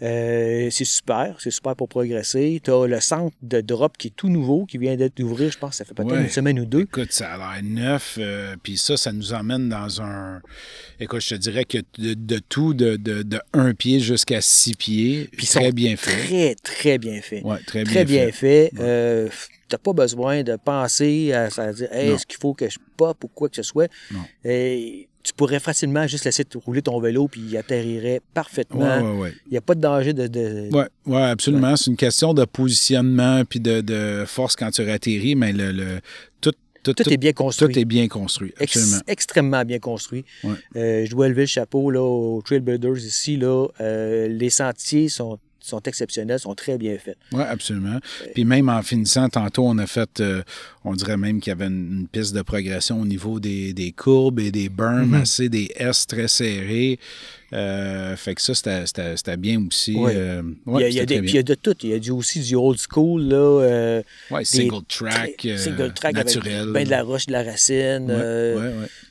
Euh, 0.00 0.68
c'est 0.70 0.84
super, 0.84 1.36
c'est 1.38 1.52
super 1.52 1.76
pour 1.76 1.88
progresser. 1.88 2.60
Tu 2.64 2.72
as 2.72 2.86
le 2.88 2.98
centre 2.98 3.36
de 3.40 3.60
drop 3.60 3.96
qui 3.96 4.08
est 4.08 4.16
tout 4.16 4.28
nouveau, 4.28 4.66
qui 4.66 4.76
vient 4.76 4.96
d'être 4.96 5.20
ouvert, 5.22 5.48
je 5.52 5.58
pense, 5.58 5.76
ça 5.76 5.84
fait 5.84 5.94
peut-être 5.94 6.10
Ouais. 6.10 6.22
une 6.22 6.28
semaine 6.28 6.58
ou 6.58 6.64
deux. 6.64 6.80
Écoute, 6.80 7.12
ça 7.12 7.34
a 7.34 7.36
l'air 7.38 7.62
neuf, 7.62 8.16
euh, 8.20 8.56
puis 8.60 8.76
ça, 8.78 8.96
ça 8.96 9.12
nous 9.12 9.32
emmène 9.32 9.68
dans 9.68 10.02
un... 10.02 10.42
Écoute, 10.98 11.20
je 11.20 11.28
te 11.28 11.34
dirais 11.36 11.64
que 11.64 11.78
de, 11.98 12.14
de 12.14 12.38
tout, 12.40 12.74
de, 12.74 12.96
de, 12.96 13.22
de 13.22 13.40
un 13.52 13.74
pied 13.74 14.00
jusqu'à 14.00 14.40
six 14.40 14.74
pieds, 14.74 15.28
Puis 15.36 15.46
très 15.46 15.70
bien 15.70 15.94
fait. 15.96 16.16
Très, 16.26 16.54
très 16.56 16.98
bien 16.98 17.20
fait. 17.22 17.42
Ouais, 17.44 17.58
très, 17.64 17.84
très 17.84 18.04
bien 18.04 18.24
bien 18.24 18.32
fait. 18.32 18.72
Euh, 18.80 19.28
t'as 19.72 19.78
pas 19.78 19.92
besoin 19.92 20.42
de 20.42 20.56
penser 20.56 21.32
à, 21.32 21.48
dire 21.72 21.88
Hey, 21.92 22.10
est-ce 22.10 22.26
qu'il 22.26 22.38
faut 22.40 22.54
que 22.54 22.68
je 22.68 22.78
pop 22.96 23.24
ou 23.24 23.28
quoi 23.28 23.48
que 23.48 23.56
ce 23.56 23.62
soit? 23.62 23.90
Non. 24.12 24.20
Et 24.44 25.08
tu 25.22 25.32
pourrais 25.34 25.60
facilement 25.60 26.06
juste 26.06 26.24
laisser 26.24 26.44
rouler 26.64 26.82
ton 26.82 26.98
vélo 27.00 27.28
puis 27.28 27.40
il 27.48 27.56
atterrirait 27.56 28.20
parfaitement. 28.34 28.96
Ouais, 28.98 29.02
ouais, 29.12 29.18
ouais. 29.20 29.32
Il 29.46 29.52
n'y 29.52 29.56
a 29.58 29.60
pas 29.60 29.74
de 29.74 29.80
danger 29.80 30.12
de. 30.12 30.26
de- 30.26 30.68
Oui, 30.72 30.84
ouais, 31.06 31.22
absolument. 31.22 31.76
C'est 31.76 31.90
une 31.90 31.96
question 31.96 32.34
de 32.34 32.44
positionnement 32.44 33.44
puis 33.48 33.60
de, 33.60 33.80
de 33.80 34.24
force 34.26 34.56
quand 34.56 34.70
tu 34.70 34.82
atterris, 34.90 35.34
mais 35.36 35.52
le, 35.52 35.70
le- 35.72 36.00
tout, 36.40 36.52
tout, 36.82 36.92
Tout, 36.94 37.08
est 37.12 37.16
bien 37.16 37.32
construit. 37.32 37.72
tout 37.72 37.78
est 37.78 37.84
bien 37.84 38.08
construit. 38.08 38.52
Ex- 38.58 38.76
Absolument. 38.76 39.02
extrêmement 39.06 39.64
bien 39.64 39.78
construit. 39.78 40.24
Euh, 40.76 41.04
je 41.06 41.10
dois 41.12 41.28
lever 41.28 41.42
le 41.42 41.46
chapeau 41.46 41.90
là, 41.92 42.02
aux 42.02 42.42
Trailbuilders 42.44 42.98
ici. 42.98 43.36
Là, 43.36 43.68
Euh, 43.80 44.26
les 44.28 44.50
sentiers 44.50 45.08
sont 45.08 45.38
sont 45.62 45.80
exceptionnelles, 45.82 46.38
sont 46.38 46.54
très 46.54 46.78
bien 46.78 46.96
faites. 46.98 47.18
Oui, 47.32 47.42
absolument. 47.42 47.98
Puis 48.34 48.44
même 48.44 48.68
en 48.68 48.82
finissant, 48.82 49.28
tantôt, 49.28 49.66
on 49.66 49.78
a 49.78 49.86
fait, 49.86 50.20
euh, 50.20 50.42
on 50.84 50.94
dirait 50.94 51.16
même 51.16 51.40
qu'il 51.40 51.50
y 51.50 51.52
avait 51.52 51.66
une, 51.66 52.06
piste 52.10 52.34
de 52.34 52.42
progression 52.42 53.00
au 53.00 53.06
niveau 53.06 53.40
des, 53.40 53.94
courbes 53.96 54.40
et 54.40 54.50
des 54.50 54.68
berms, 54.68 55.14
mm-hmm. 55.14 55.22
assez 55.22 55.48
des 55.48 55.70
S 55.76 56.06
très 56.06 56.28
serrés. 56.28 56.98
Euh, 57.52 58.16
fait 58.16 58.34
que 58.34 58.40
ça, 58.40 58.54
c'était 58.54 59.36
bien 59.36 59.62
aussi. 59.66 59.94
Oui. 59.96 60.12
Euh, 60.14 60.42
il, 60.66 60.80
y 60.80 60.84
a, 60.84 60.88
il, 60.88 60.94
y 60.94 61.00
a 61.00 61.04
il 61.04 61.34
y 61.34 61.38
a 61.38 61.42
de 61.42 61.54
tout. 61.54 61.76
Il 61.82 61.90
y 61.90 61.92
a 61.92 61.98
du, 61.98 62.10
aussi 62.10 62.40
du 62.40 62.54
old 62.54 62.78
school. 62.78 63.22
Là, 63.22 63.36
euh, 63.36 64.02
ouais, 64.30 64.44
single 64.44 64.84
track, 64.88 65.46
single 65.56 65.92
track 65.92 66.14
naturel. 66.14 66.60
Avec 66.60 66.72
ben 66.72 66.84
de 66.84 66.90
la 66.90 67.02
roche, 67.02 67.26
de 67.26 67.32
la 67.32 67.42
racine. 67.42 68.08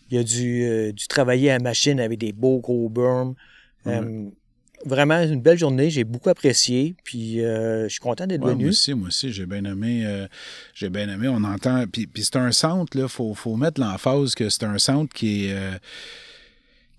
il 0.09 0.17
y 0.17 0.19
a 0.19 0.23
du, 0.23 0.93
du 0.93 1.07
travailler 1.07 1.51
à 1.51 1.59
machine 1.59 1.99
avec 1.99 2.17
des 2.17 2.33
beaux 2.33 2.59
gros 2.59 2.89
berms. 2.89 3.35
Vraiment 4.85 5.21
une 5.21 5.41
belle 5.41 5.57
journée. 5.57 5.89
J'ai 5.89 6.03
beaucoup 6.03 6.29
apprécié. 6.29 6.95
Puis 7.03 7.37
je 7.37 7.87
suis 7.89 7.99
content 7.99 8.27
d'être 8.27 8.45
venu. 8.45 8.63
Moi 8.63 8.69
aussi, 8.69 8.93
moi 8.93 9.07
aussi, 9.07 9.31
j'ai 9.31 9.45
bien 9.45 9.63
aimé. 9.65 10.27
j'ai 10.73 10.89
bien 10.89 11.09
aimé. 11.09 11.27
On 11.27 11.43
entend. 11.43 11.85
Puis, 11.91 12.07
puis 12.07 12.23
c'est 12.23 12.37
un 12.37 12.51
centre, 12.51 12.97
il 12.97 13.07
faut, 13.07 13.33
faut 13.33 13.55
mettre 13.55 13.79
l'emphase 13.79 14.35
que 14.35 14.49
c'est 14.49 14.63
un 14.63 14.77
centre 14.77 15.13
qui 15.13 15.45
est 15.45 15.55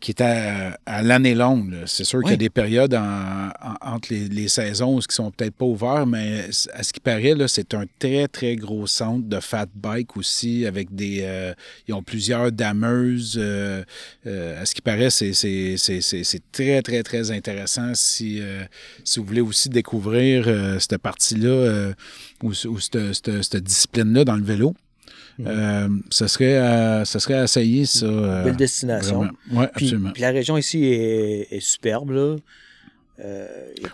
qui 0.02 0.10
est 0.10 0.20
à, 0.20 1.02
l'année 1.02 1.34
longue. 1.34 1.76
C'est 1.86 2.02
sûr 2.02 2.20
qu'il 2.22 2.32
y 2.32 2.34
a 2.34 2.36
des 2.36 2.50
périodes 2.50 2.98
entre 3.80 4.12
les, 4.12 4.48
saisons 4.48 4.98
qui 4.98 5.14
sont 5.14 5.30
peut-être 5.30 5.54
pas 5.54 5.64
ouvertes, 5.64 6.08
mais 6.08 6.46
à 6.74 6.82
ce 6.82 6.92
qui 6.92 6.98
paraît, 6.98 7.34
c'est 7.46 7.72
un 7.72 7.84
très, 8.00 8.26
très 8.26 8.56
gros 8.56 8.88
centre 8.88 9.26
de 9.28 9.38
fat 9.40 9.68
bike 9.74 10.16
aussi, 10.16 10.66
avec 10.66 10.92
des... 10.94 11.20
Euh, 11.22 11.54
ils 11.86 11.94
ont 11.94 12.02
plusieurs 12.02 12.50
dameuses. 12.50 13.36
Euh, 13.38 13.84
euh, 14.26 14.60
à 14.60 14.66
ce 14.66 14.74
qui 14.74 14.82
paraît, 14.82 15.10
c'est 15.10 15.32
très, 16.50 16.82
très, 16.82 17.02
très 17.04 17.30
intéressant 17.30 17.92
si, 17.94 18.42
si 19.04 19.20
vous 19.20 19.24
voulez 19.24 19.40
aussi 19.40 19.68
découvrir 19.68 20.46
cette 20.80 20.98
partie-là 20.98 21.92
ou, 22.42 22.52
cette 22.52 23.56
discipline-là 23.56 24.24
dans 24.24 24.36
le 24.36 24.44
vélo. 24.44 24.74
Euh, 25.40 25.88
ce, 26.10 26.26
serait 26.26 26.56
à, 26.56 27.04
serait 27.04 27.34
à 27.34 27.44
essayer, 27.44 27.84
ça. 27.86 28.06
Euh, 28.06 28.44
Belle 28.44 28.56
destination. 28.56 29.28
Oui, 29.50 29.64
absolument. 29.64 30.10
Puis 30.12 30.22
la 30.22 30.30
région 30.30 30.56
ici 30.56 30.84
est, 30.84 31.60
superbe, 31.60 32.10
là. 32.10 32.36
Euh, 33.24 33.46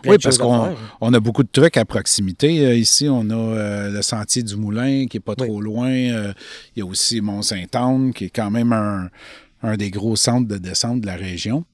oui, 0.07 0.17
parce 0.23 0.39
qu'on 0.39 0.75
on 1.01 1.13
a 1.13 1.21
beaucoup 1.21 1.43
de 1.43 1.49
trucs 1.51 1.77
à 1.77 1.85
proximité. 1.85 2.79
ici, 2.79 3.09
on 3.11 3.29
a 3.31 3.89
le 3.91 4.03
sentier 4.03 4.43
du 4.43 4.57
Moulin 4.57 5.07
qui 5.07 5.17
n'est 5.17 5.23
pas 5.23 5.35
trop 5.35 5.61
loin. 5.61 5.91
il 5.91 6.35
y 6.77 6.81
a 6.81 6.87
aussi 6.87 7.21
Mont-Saint-Anne 7.21 8.13
qui 8.15 8.27
est 8.27 8.31
quand 8.31 8.51
même 8.51 8.73
un, 8.73 9.77
des 9.77 9.91
gros 9.91 10.17
centres 10.17 10.49
de 10.49 10.57
descente 10.57 11.01
de 11.01 11.07
la 11.07 11.17
région. 11.17 11.65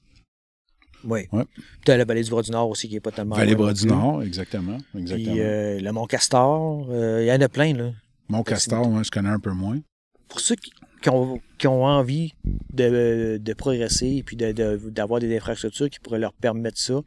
Oui. 1.05 1.27
Ouais. 1.31 1.43
Tu 1.85 1.91
as 1.91 1.97
la 1.97 2.03
vallée 2.03 2.23
du 2.23 2.31
Bras-du-Nord 2.31 2.67
aussi 2.67 2.87
qui 2.87 2.95
n'est 2.95 2.99
pas 2.99 3.11
tellement 3.11 3.35
Vallée-Bras-du-Nord, 3.35 4.23
exactement. 4.23 4.79
exactement. 4.97 5.33
Puis 5.33 5.81
le 5.83 5.91
Mont-Castor, 5.91 6.87
il 7.21 7.25
y 7.25 7.31
en 7.31 7.39
a 7.39 7.47
plein. 7.47 7.73
Là. 7.73 7.91
Mon 8.29 8.43
castor, 8.43 8.89
moi, 8.89 9.03
je 9.03 9.11
connais 9.11 9.29
un 9.29 9.39
peu 9.39 9.51
moins. 9.51 9.79
Pour 10.27 10.39
ceux 10.39 10.55
qui, 10.55 10.71
ont, 11.09 11.41
envie 11.85 12.33
de, 12.73 13.53
progresser 13.53 14.07
et 14.07 14.23
puis 14.23 14.35
d'avoir 14.35 15.19
des 15.19 15.35
infrastructures 15.35 15.89
qui 15.89 15.99
pourraient 15.99 16.19
leur 16.19 16.33
permettre 16.33 16.79
ça, 16.79 17.01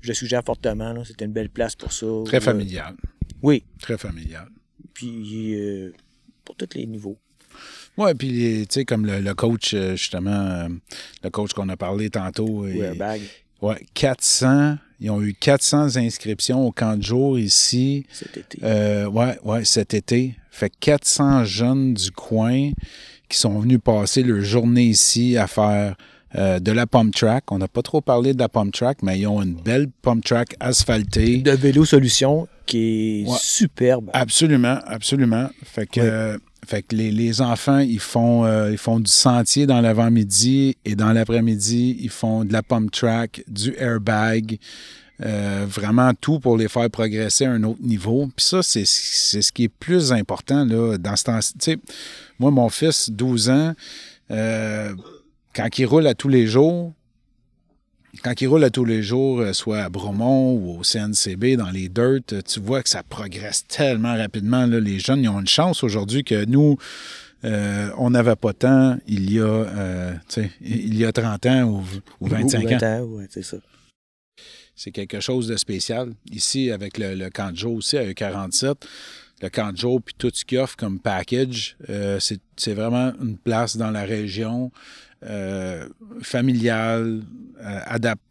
je 0.00 0.12
suggère 0.12 0.42
fortement. 0.44 1.02
C'est 1.04 1.20
une 1.22 1.32
belle 1.32 1.48
place 1.50 1.74
pour 1.74 1.92
ça. 1.92 2.06
Très 2.26 2.40
familial. 2.40 2.94
oui. 3.42 3.64
Très 3.80 3.98
familial. 3.98 4.48
Puis 4.92 5.54
euh, 5.54 5.92
pour 6.44 6.56
tous 6.56 6.68
les 6.74 6.86
niveaux. 6.86 7.18
Oui, 7.96 8.14
puis 8.14 8.66
tu 8.68 8.74
sais, 8.74 8.84
comme 8.84 9.06
le, 9.06 9.34
coach, 9.34 9.74
euh, 9.74 9.96
justement, 9.96 10.30
euh, 10.30 10.68
le 11.24 11.30
coach 11.30 11.52
qu'on 11.52 11.68
a 11.68 11.76
parlé 11.76 12.10
tantôt. 12.10 12.64
Oui, 12.64 12.80
bag. 12.96 13.22
Ouais, 13.60 13.84
400 13.94 14.76
ils 15.00 15.10
ont 15.10 15.22
eu 15.22 15.34
400 15.34 15.96
inscriptions 15.96 16.66
au 16.66 16.72
camp 16.72 16.96
de 16.96 17.02
jour 17.02 17.38
ici. 17.38 18.06
Cet 18.12 18.36
été. 18.36 18.58
Euh, 18.62 19.06
ouais, 19.06 19.38
ouais, 19.44 19.64
cet 19.64 19.94
été. 19.94 20.34
Fait 20.50 20.72
400 20.80 21.44
jeunes 21.44 21.94
du 21.94 22.10
coin 22.10 22.70
qui 23.28 23.38
sont 23.38 23.60
venus 23.60 23.78
passer 23.82 24.22
leur 24.22 24.42
journée 24.42 24.84
ici 24.84 25.36
à 25.36 25.46
faire 25.46 25.94
euh, 26.34 26.58
de 26.58 26.72
la 26.72 26.86
pump 26.86 27.14
track. 27.14 27.52
On 27.52 27.58
n'a 27.58 27.68
pas 27.68 27.82
trop 27.82 28.00
parlé 28.00 28.34
de 28.34 28.38
la 28.38 28.48
pump 28.48 28.72
track, 28.72 28.98
mais 29.02 29.18
ils 29.20 29.26
ont 29.26 29.40
une 29.40 29.54
belle 29.54 29.88
pump 30.02 30.24
track 30.24 30.56
asphaltée. 30.58 31.38
De 31.38 31.52
vélo 31.52 31.84
solution 31.84 32.48
qui 32.66 33.22
est 33.22 33.38
superbe. 33.38 34.10
Absolument, 34.12 34.78
absolument. 34.86 35.48
Fait 35.64 35.86
que 35.86 36.38
fait 36.68 36.82
que 36.82 36.94
les, 36.94 37.40
enfants, 37.40 37.78
ils 37.78 37.98
font, 37.98 38.44
euh, 38.44 38.70
ils 38.70 38.76
font 38.76 39.00
du 39.00 39.10
sentier 39.10 39.64
dans 39.64 39.80
l'avant-midi 39.80 40.76
et 40.84 40.94
dans 40.96 41.14
l'après-midi, 41.14 41.96
ils 41.98 42.10
font 42.10 42.44
de 42.44 42.52
la 42.52 42.62
pump 42.62 42.90
track, 42.90 43.42
du 43.48 43.74
airbag, 43.78 44.58
euh, 45.24 45.64
vraiment 45.66 46.12
tout 46.12 46.38
pour 46.40 46.58
les 46.58 46.68
faire 46.68 46.90
progresser 46.90 47.46
à 47.46 47.52
un 47.52 47.62
autre 47.62 47.80
niveau. 47.80 48.28
Puis 48.36 48.44
ça, 48.44 48.62
c'est 48.62 48.84
ce 48.84 49.50
qui 49.50 49.64
est 49.64 49.68
plus 49.70 50.12
important 50.12 50.66
là, 50.66 50.98
dans 50.98 51.16
ce 51.16 51.24
temps. 51.24 51.38
Tu 51.38 51.48
sais, 51.58 51.78
moi, 52.38 52.50
mon 52.50 52.68
fils, 52.68 53.08
12 53.08 53.48
ans, 53.48 53.72
euh, 54.30 54.92
quand 55.54 55.78
il 55.78 55.86
roule 55.86 56.06
à 56.06 56.12
tous 56.12 56.28
les 56.28 56.46
jours, 56.46 56.92
quand 58.22 58.40
il 58.40 58.46
roule 58.46 58.64
à 58.64 58.70
tous 58.70 58.84
les 58.84 59.02
jours, 59.02 59.40
euh, 59.40 59.52
soit 59.52 59.82
à 59.82 59.88
Bromont 59.88 60.54
ou 60.54 60.78
au 60.78 60.82
CNCB, 60.82 61.56
dans 61.56 61.70
les 61.70 61.88
dirt, 61.88 62.32
euh, 62.32 62.42
tu 62.42 62.60
vois 62.60 62.82
que 62.82 62.88
ça 62.88 63.02
progresse 63.02 63.66
tellement 63.66 64.16
rapidement. 64.16 64.66
Là. 64.66 64.80
Les 64.80 64.98
jeunes, 64.98 65.22
ils 65.22 65.28
ont 65.28 65.40
une 65.40 65.46
chance 65.46 65.82
aujourd'hui 65.82 66.24
que 66.24 66.44
nous, 66.44 66.78
euh, 67.44 67.90
on 67.98 68.10
n'avait 68.10 68.36
pas 68.36 68.52
temps 68.52 68.98
il 69.06 69.32
y 69.32 69.40
a, 69.40 70.14
il 70.60 70.96
y 70.96 71.04
a 71.04 71.12
30 71.12 71.46
ans 71.46 71.84
ou, 72.20 72.26
25 72.26 72.64
ou 72.64 72.68
20 72.68 72.82
ans. 72.82 73.26
c'est 73.30 73.44
ça. 73.44 73.58
C'est 74.74 74.92
quelque 74.92 75.20
chose 75.20 75.48
de 75.48 75.56
spécial. 75.56 76.12
Ici, 76.30 76.70
avec 76.70 76.98
le, 76.98 77.14
le 77.14 77.30
camp 77.30 77.50
de 77.50 77.56
jour 77.56 77.74
aussi, 77.74 77.98
à 77.98 78.04
E47, 78.04 78.76
le 79.42 79.48
camp 79.48 79.72
de 79.72 79.98
puis 80.00 80.14
tout 80.16 80.30
ce 80.32 80.44
qu'il 80.44 80.58
offre 80.58 80.76
comme 80.76 80.98
package, 81.00 81.76
c'est 82.18 82.74
vraiment 82.74 83.12
une 83.20 83.36
place 83.36 83.76
dans 83.76 83.90
la 83.90 84.04
région 84.04 84.72
euh, 85.24 85.88
familial, 86.22 87.22
euh, 87.60 87.80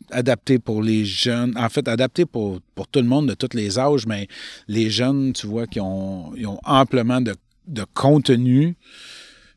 adapté 0.09 0.57
pour 0.57 0.81
les 0.81 1.03
jeunes. 1.03 1.53
En 1.57 1.67
fait, 1.67 1.85
adapté 1.89 2.25
pour, 2.25 2.61
pour 2.75 2.87
tout 2.87 3.01
le 3.01 3.07
monde 3.07 3.27
de 3.27 3.33
tous 3.33 3.57
les 3.57 3.77
âges, 3.77 4.05
mais 4.07 4.29
les 4.69 4.89
jeunes, 4.89 5.33
tu 5.33 5.47
vois, 5.47 5.67
qui 5.67 5.81
ont, 5.81 6.31
ont 6.31 6.59
amplement 6.63 7.19
de, 7.19 7.35
de 7.67 7.85
contenu. 7.93 8.77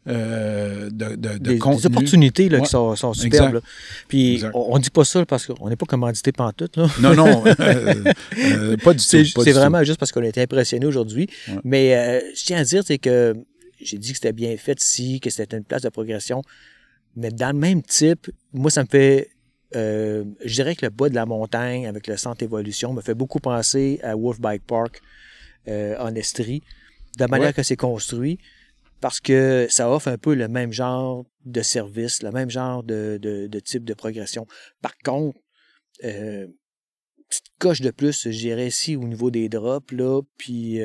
Euh, 0.08 0.88
de, 0.90 1.14
de, 1.14 1.38
des, 1.38 1.58
des, 1.58 1.86
opportunités 1.86 2.48
là, 2.48 2.60
qui 2.60 2.66
sont, 2.66 2.96
sont 2.96 3.12
superbes. 3.12 3.60
Puis 4.08 4.42
on, 4.54 4.78
ne 4.78 4.82
dit 4.82 4.88
pas 4.88 5.04
ça 5.04 5.24
parce 5.26 5.46
qu'on 5.46 5.68
n'est 5.68 5.76
pas 5.76 5.86
commandité 5.86 6.32
pantoute. 6.32 6.78
Là. 6.78 6.88
Non, 7.00 7.14
non, 7.14 7.44
pas 8.82 8.94
du 8.94 9.06
tout. 9.06 9.42
C'est 9.42 9.52
vraiment 9.52 9.84
juste 9.84 10.00
parce 10.00 10.10
qu'on 10.10 10.22
a 10.22 10.26
été 10.26 10.40
impressionné 10.40 10.86
aujourd'hui. 10.86 11.28
Mais 11.64 12.24
je 12.34 12.44
tiens 12.44 12.58
à 12.58 12.64
dire 12.64 12.82
c'est 12.84 12.98
que 12.98 13.36
j'ai 13.78 13.98
dit 13.98 14.12
que 14.12 14.16
c'était 14.16 14.32
bien 14.32 14.56
fait 14.56 14.82
ici, 14.82 15.20
que 15.20 15.30
c'était 15.30 15.58
une 15.58 15.64
place 15.64 15.82
de 15.82 15.90
progression. 15.90 16.42
Mais 17.16 17.30
dans 17.30 17.52
le 17.52 17.58
même 17.58 17.82
type, 17.82 18.30
moi, 18.52 18.70
ça 18.70 18.82
me 18.82 18.88
fait. 18.88 19.30
Euh, 19.76 20.24
je 20.44 20.54
dirais 20.54 20.74
que 20.74 20.84
le 20.84 20.90
bas 20.90 21.08
de 21.08 21.14
la 21.14 21.26
montagne 21.26 21.86
avec 21.86 22.08
le 22.08 22.16
centre 22.16 22.42
évolution 22.42 22.92
me 22.92 23.02
fait 23.02 23.14
beaucoup 23.14 23.38
penser 23.38 24.00
à 24.02 24.16
Wolf 24.16 24.40
Bike 24.40 24.66
Park 24.66 25.00
euh, 25.68 25.96
en 25.98 26.14
Estrie, 26.16 26.60
de 27.16 27.20
la 27.20 27.28
manière 27.28 27.54
que 27.54 27.62
c'est 27.62 27.76
construit, 27.76 28.38
parce 29.00 29.20
que 29.20 29.68
ça 29.70 29.88
offre 29.88 30.08
un 30.08 30.18
peu 30.18 30.34
le 30.34 30.48
même 30.48 30.72
genre 30.72 31.24
de 31.44 31.62
service, 31.62 32.22
le 32.22 32.32
même 32.32 32.50
genre 32.50 32.82
de, 32.82 33.18
de, 33.20 33.60
type 33.60 33.84
de 33.84 33.94
progression. 33.94 34.46
Par 34.82 34.96
contre, 35.04 35.38
euh, 36.02 36.48
petite 37.28 37.46
coche 37.60 37.80
de 37.80 37.90
plus, 37.90 38.24
je 38.24 38.36
dirais 38.36 38.66
ici 38.66 38.96
au 38.96 39.04
niveau 39.04 39.30
des 39.30 39.48
drops, 39.48 39.92
là, 39.92 40.20
puis 40.36 40.80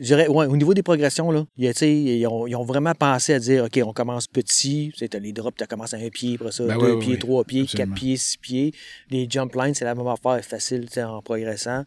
ouais, 0.00 0.46
au 0.46 0.56
niveau 0.56 0.74
des 0.74 0.82
progressions, 0.82 1.30
là, 1.30 1.44
ils, 1.56 2.26
ont, 2.26 2.46
ils 2.46 2.56
ont 2.56 2.64
vraiment 2.64 2.94
pensé 2.94 3.34
à 3.34 3.38
dire 3.38 3.64
OK, 3.64 3.80
on 3.84 3.92
commence 3.92 4.26
petit. 4.26 4.92
Tu 4.96 5.06
les 5.18 5.32
drops, 5.32 5.56
tu 5.56 5.66
commences 5.66 5.94
à 5.94 5.98
un 5.98 6.08
pied, 6.08 6.36
après 6.38 6.52
ça, 6.52 6.64
ben 6.64 6.78
deux 6.78 6.98
pieds, 6.98 7.18
trois 7.18 7.44
pieds, 7.44 7.66
quatre 7.66 7.94
pieds, 7.94 8.16
six 8.16 8.36
pieds. 8.38 8.72
Les 9.10 9.26
jump 9.28 9.54
lines, 9.54 9.74
c'est 9.74 9.84
la 9.84 9.94
même 9.94 10.06
affaire, 10.06 10.42
facile 10.44 10.86
en 10.98 11.22
progressant. 11.22 11.84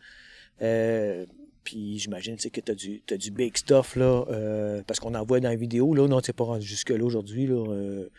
Euh, 0.62 1.26
puis 1.64 1.98
j'imagine 1.98 2.36
que 2.36 2.48
tu 2.48 2.72
as 2.72 2.76
du, 2.76 3.02
as 3.12 3.18
du 3.18 3.32
big 3.32 3.56
stuff, 3.58 3.96
là, 3.96 4.26
euh, 4.30 4.82
parce 4.86 5.00
qu'on 5.00 5.16
en 5.16 5.24
voit 5.24 5.40
dans 5.40 5.50
la 5.50 5.56
vidéo. 5.56 5.94
Là, 5.94 6.08
non, 6.08 6.22
tu 6.22 6.34
pas 6.34 6.44
rendu 6.44 6.66
jusque-là 6.66 7.04
aujourd'hui. 7.04 7.48
Là, 7.48 7.66
euh, 7.70 8.10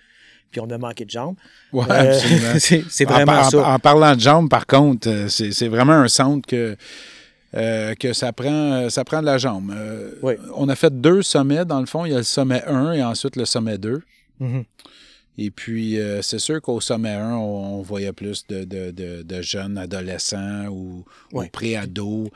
puis 0.51 0.61
on 0.61 0.71
a 0.71 0.79
manqué 0.79 1.05
de 1.05 1.11
jambes. 1.11 1.37
Ouais, 1.73 1.85
c'est 2.59 3.05
vraiment 3.05 3.45
ça. 3.45 3.75
En, 3.75 3.79
parlant 3.79 4.15
de 4.15 4.21
jambes, 4.21 4.49
par 4.49 4.67
contre, 4.67 5.27
c'est 5.29 5.69
vraiment 5.69 5.93
un 5.93 6.09
centre 6.09 6.47
que 6.47 6.77
euh, 7.57 7.95
que 7.95 8.13
ça 8.13 8.33
prend, 8.33 8.89
ça 8.91 9.05
prend 9.05 9.21
de 9.21 9.27
la 9.27 9.39
jambe. 9.39 9.73
Euh, 9.75 10.37
on 10.55 10.69
a 10.69 10.75
fait 10.75 11.01
deux 11.01 11.23
sommets, 11.23 11.65
dans 11.65 11.81
le 11.81 11.87
fond. 11.87 12.05
Il 12.05 12.13
y 12.13 12.15
a 12.15 12.19
le 12.19 12.25
sommet 12.25 12.63
1 12.65 12.93
et 12.93 13.05
ensuite 13.05 13.37
le 13.37 13.45
sommet 13.45 13.79
2. 13.79 14.03
Mm-hmm. 14.41 14.65
Et 15.37 15.51
puis, 15.51 15.99
euh, 15.99 16.23
c'est 16.23 16.39
sûr 16.39 16.63
qu'au 16.63 16.81
sommet 16.81 17.11
1, 17.15 17.35
on, 17.37 17.83
voyait 17.83 18.13
plus 18.13 18.47
de, 18.47 18.63
de, 18.65 18.93
de, 18.93 19.23
de 19.23 19.43
jeunes 19.43 19.77
adolescents 19.79 20.67
ou, 20.69 21.05
Ouais. 21.33 21.47
ou 21.47 21.49
pré-ados. 21.51 22.29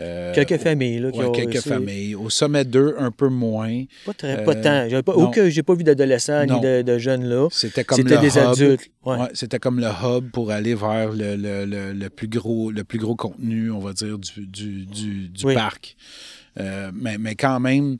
euh, 0.00 0.32
Quelques 0.34 0.56
familles, 0.56 1.00
là, 1.00 1.10
qui 1.12 1.18
ouais, 1.18 1.26
ont- 1.26 1.32
quelques 1.32 1.60
familles. 1.60 2.14
Au 2.14 2.30
sommet 2.30 2.64
2, 2.64 2.94
un 2.98 3.10
peu 3.10 3.28
moins. 3.28 3.84
Pas, 4.06 4.14
très, 4.14 4.40
Euh, 4.40 4.44
pas 4.44 4.54
tant. 4.54 4.88
J'ai 4.88 5.02
pas, 5.02 5.12
aucun- 5.12 5.50
j'ai 5.50 5.62
pas 5.62 5.74
vu 5.74 5.84
d'adolescents 5.84 6.44
ni 6.46 6.60
de, 6.60 6.98
jeunes 6.98 7.24
là. 7.28 7.48
C'était 7.50 7.84
comme 7.84 7.96
C'était 7.98 8.14
le 8.14 8.20
des 8.22 8.38
hub. 8.38 8.46
adultes. 8.48 8.90
Ouais. 9.04 9.18
C'était 9.34 9.58
comme 9.58 9.78
le 9.78 9.88
hub 9.88 10.30
pour 10.30 10.50
aller 10.50 10.74
vers 10.74 11.12
le, 11.12 11.36
le- 11.36 11.66
le- 11.66 11.92
le 11.92 12.08
plus, 12.10 12.28
gros, 12.28 12.70
le 12.70 12.84
plus 12.84 12.98
gros 12.98 13.16
contenu, 13.16 13.70
on 13.70 13.80
va 13.80 13.92
dire, 13.92 14.18
du, 14.18 14.46
du, 14.46 14.86
du, 14.86 15.28
du 15.28 15.44
Oui. 15.44 15.54
parc. 15.54 15.94
Euh, 16.58 16.90
mais, 16.94 17.18
mais 17.18 17.34
quand 17.34 17.60
même, 17.60 17.98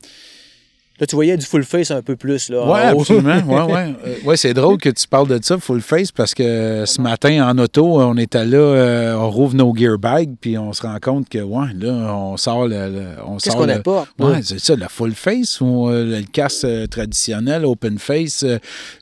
Là, 0.99 1.05
tu 1.05 1.15
voyais 1.15 1.37
du 1.37 1.45
full 1.45 1.63
face 1.63 1.91
un 1.91 2.01
peu 2.01 2.15
plus. 2.15 2.49
Là, 2.49 2.61
haut. 2.65 2.73
absolument. 2.99 3.37
Ouais, 3.47 3.73
ouais. 3.73 3.95
Euh, 4.07 4.15
ouais, 4.25 4.37
c'est 4.37 4.53
drôle 4.53 4.77
que 4.77 4.89
tu 4.89 5.07
parles 5.07 5.27
de 5.27 5.39
ça, 5.41 5.57
full 5.59 5.81
face, 5.81 6.11
parce 6.11 6.33
que 6.33 6.83
ce 6.85 7.01
matin, 7.01 7.47
en 7.49 7.57
auto, 7.57 7.99
on 8.01 8.15
était 8.17 8.45
là, 8.45 8.57
euh, 8.57 9.15
on 9.15 9.29
rouvre 9.29 9.55
nos 9.55 9.75
gear 9.75 9.97
bags, 9.97 10.35
puis 10.39 10.57
on 10.57 10.73
se 10.73 10.81
rend 10.81 10.97
compte 11.01 11.29
que, 11.29 11.39
ouais, 11.39 11.67
là, 11.75 12.13
on 12.15 12.35
sort 12.37 12.67
le. 12.67 12.89
le- 12.89 13.05
on 13.25 13.37
Qu'est-ce 13.37 13.51
sort 13.51 13.61
qu'on 13.61 13.69
apporte? 13.69 14.09
Ouais, 14.19 14.33
là? 14.33 14.39
c'est 14.43 14.59
ça, 14.59 14.75
le 14.75 14.85
full 14.89 15.13
face 15.13 15.61
ou 15.61 15.89
euh, 15.89 16.19
le 16.19 16.23
casque 16.25 16.65
euh, 16.65 16.87
traditionnel, 16.87 17.65
open 17.65 17.97
face. 17.99 18.43
euh, 18.43 18.57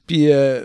puis 0.07 0.31
euh, 0.31 0.61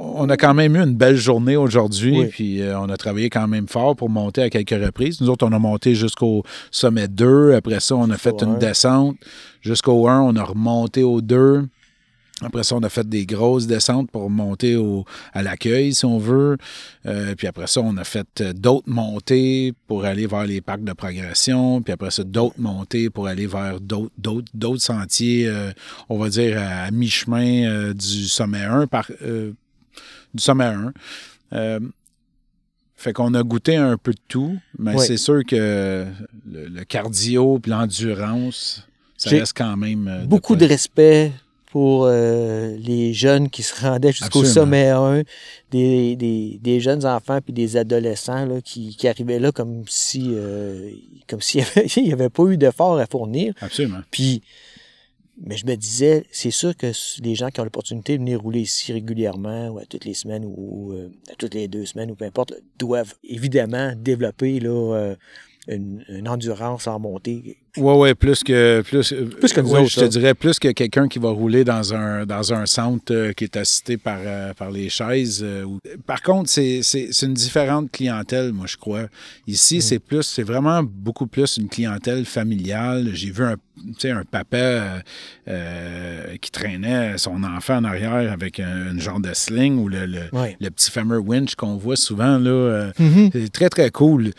on 0.00 0.28
a 0.28 0.36
quand 0.36 0.54
même 0.54 0.76
eu 0.76 0.80
une 0.80 0.94
belle 0.94 1.16
journée 1.16 1.56
aujourd'hui, 1.56 2.18
Oui. 2.20 2.26
puis 2.26 2.62
euh, 2.62 2.78
on 2.80 2.88
a 2.88 2.96
travaillé 2.96 3.28
quand 3.28 3.46
même 3.46 3.68
fort 3.68 3.94
pour 3.96 4.08
monter 4.08 4.42
à 4.42 4.50
quelques 4.50 4.70
reprises. 4.70 5.20
Nous 5.20 5.28
autres, 5.28 5.46
on 5.46 5.52
a 5.52 5.58
monté 5.58 5.94
jusqu'au 5.94 6.42
sommet 6.70 7.06
2. 7.08 7.52
Après 7.54 7.80
ça, 7.80 7.96
on 7.96 8.10
a 8.10 8.16
fait 8.16 8.42
une 8.42 8.58
descente. 8.58 9.16
Jusqu'au 9.60 10.08
1, 10.08 10.20
on 10.20 10.36
a 10.36 10.42
remonté 10.42 11.02
au 11.02 11.20
2. 11.20 11.66
Après 12.42 12.62
ça, 12.64 12.74
on 12.74 12.82
a 12.82 12.88
fait 12.88 13.06
des 13.06 13.26
grosses 13.26 13.66
descentes 13.66 14.10
pour 14.10 14.30
monter 14.30 14.74
au, 14.74 15.04
à 15.34 15.42
l'accueil, 15.42 15.92
si 15.92 16.06
on 16.06 16.18
veut. 16.18 16.56
Euh, 17.04 17.34
puis 17.34 17.46
après 17.46 17.66
ça, 17.66 17.82
on 17.82 17.98
a 17.98 18.04
fait 18.04 18.40
euh, 18.40 18.54
d'autres 18.54 18.88
montées 18.88 19.74
pour 19.86 20.06
aller 20.06 20.26
vers 20.26 20.46
les 20.46 20.62
parcs 20.62 20.82
de 20.82 20.94
progression. 20.94 21.82
Puis 21.82 21.92
après 21.92 22.10
ça, 22.10 22.24
d'autres 22.24 22.58
montées 22.58 23.10
pour 23.10 23.26
aller 23.26 23.46
vers 23.46 23.78
d'autres, 23.78 24.12
d'autres, 24.16 24.50
d'autres 24.54 24.80
sentiers, 24.80 25.48
euh, 25.48 25.70
on 26.08 26.16
va 26.16 26.30
dire 26.30 26.58
à 26.58 26.90
mi-chemin 26.90 27.64
euh, 27.68 27.92
du 27.92 28.26
sommet 28.26 28.62
1, 28.62 28.86
par, 28.86 29.10
du 30.34 30.42
sommet 30.42 30.64
1. 30.64 30.92
Euh, 31.52 31.80
fait 32.96 33.12
qu'on 33.12 33.32
a 33.34 33.42
goûté 33.42 33.76
un 33.76 33.96
peu 33.96 34.12
de 34.12 34.20
tout, 34.28 34.58
mais 34.78 34.94
Oui. 34.94 35.04
c'est 35.06 35.16
sûr 35.16 35.42
que 35.46 36.06
le, 36.46 36.66
le 36.68 36.84
cardio 36.84 37.58
puis 37.58 37.70
l'endurance, 37.70 38.86
ça 39.16 39.30
reste 39.30 39.56
quand 39.56 39.76
même. 39.76 40.06
euh, 40.08 40.24
Beaucoup 40.26 40.54
de 40.56 40.66
respect 40.66 41.32
pour 41.72 42.04
euh, 42.06 42.76
les 42.78 43.14
jeunes 43.14 43.48
qui 43.48 43.62
se 43.62 43.80
rendaient 43.80 44.10
jusqu'au 44.12 44.44
sommet 44.44 44.88
1, 44.88 45.22
des, 45.70 46.16
des, 46.16 46.58
des 46.60 46.80
jeunes 46.80 47.06
enfants 47.06 47.38
puis 47.40 47.52
des 47.52 47.76
adolescents 47.76 48.44
là, 48.44 48.60
qui, 48.60 48.96
qui 48.96 49.06
arrivaient 49.08 49.38
là 49.38 49.52
comme 49.52 49.84
si 49.86 50.32
euh, 50.34 50.90
comme 51.28 51.40
s'il 51.40 51.62
n'y 51.62 51.66
avait, 51.68 52.12
avait 52.24 52.28
pas 52.28 52.42
eu 52.46 52.56
d'effort 52.58 52.98
à 52.98 53.06
fournir. 53.06 53.54
Absolument. 53.60 54.00
Puis, 54.10 54.42
mais 55.42 55.56
je 55.56 55.66
me 55.66 55.74
disais, 55.74 56.26
c'est 56.30 56.50
sûr 56.50 56.76
que 56.76 56.92
les 57.22 57.34
gens 57.34 57.48
qui 57.48 57.60
ont 57.60 57.64
l'opportunité 57.64 58.18
de 58.18 58.22
venir 58.22 58.40
rouler 58.40 58.60
ici 58.60 58.92
régulièrement, 58.92 59.68
ou 59.68 59.78
à 59.78 59.86
toutes 59.86 60.04
les 60.04 60.14
semaines, 60.14 60.44
ou 60.44 60.92
euh, 60.92 61.10
à 61.30 61.34
toutes 61.34 61.54
les 61.54 61.66
deux 61.66 61.86
semaines, 61.86 62.10
ou 62.10 62.14
peu 62.14 62.26
importe, 62.26 62.54
doivent 62.78 63.14
évidemment 63.24 63.92
développer 63.96 64.60
là, 64.60 64.94
euh, 64.94 65.16
une, 65.70 66.04
une 66.08 66.28
endurance 66.28 66.86
en 66.86 66.98
montée. 66.98 67.56
Oui, 67.76 67.92
oui, 67.96 68.14
plus 68.14 68.42
que. 68.42 68.82
Plus, 68.82 69.14
Plus 69.38 69.52
que 69.52 69.60
nous 69.60 69.70
ouais, 69.70 69.80
autres, 69.82 69.90
Je 69.90 70.00
te 70.00 70.04
dirais 70.06 70.34
plus 70.34 70.58
que 70.58 70.68
quelqu'un 70.72 71.06
qui 71.06 71.20
va 71.20 71.30
rouler 71.30 71.62
dans 71.62 71.94
un, 71.94 72.26
dans 72.26 72.52
un 72.52 72.66
centre 72.66 73.14
euh, 73.14 73.32
qui 73.32 73.44
est 73.44 73.56
assisté 73.56 73.96
par, 73.96 74.18
euh, 74.24 74.52
par 74.54 74.72
les 74.72 74.88
chaises. 74.88 75.40
euh, 75.44 75.66
Par 76.04 76.20
contre, 76.22 76.50
c'est 76.50 76.80
une 77.22 77.34
différente 77.34 77.92
clientèle, 77.92 78.52
moi, 78.52 78.66
je 78.66 78.76
crois. 78.76 79.06
Ici, 79.46 79.78
Mm. 79.78 79.80
c'est 79.82 79.98
plus, 80.00 80.22
c'est 80.24 80.42
vraiment 80.42 80.82
beaucoup 80.82 81.28
plus 81.28 81.58
une 81.58 81.68
clientèle 81.68 82.24
familiale. 82.24 83.10
J'ai 83.12 83.30
vu 83.30 83.44
un, 83.44 83.54
un 84.04 84.24
papa 84.24 85.02
euh, 85.48 86.36
qui 86.40 86.50
traînait 86.50 87.18
son 87.18 87.42
enfant 87.44 87.76
en 87.76 87.84
arrière 87.84 88.32
avec 88.32 88.60
un, 88.60 88.90
une 88.92 89.00
genre 89.00 89.20
de 89.20 89.32
sling 89.32 89.78
ou 89.78 89.88
le, 89.88 90.06
le, 90.06 90.20
Ouais. 90.32 90.56
le 90.60 90.70
petit 90.70 90.90
fameux 90.90 91.18
winch 91.18 91.54
qu'on 91.54 91.76
voit 91.76 91.96
souvent. 91.96 92.38
Là, 92.38 92.50
euh, 92.50 92.92
Mhm. 92.98 93.30
c'est 93.32 93.52
très, 93.52 93.68
très 93.68 93.90
cool. 93.90 94.30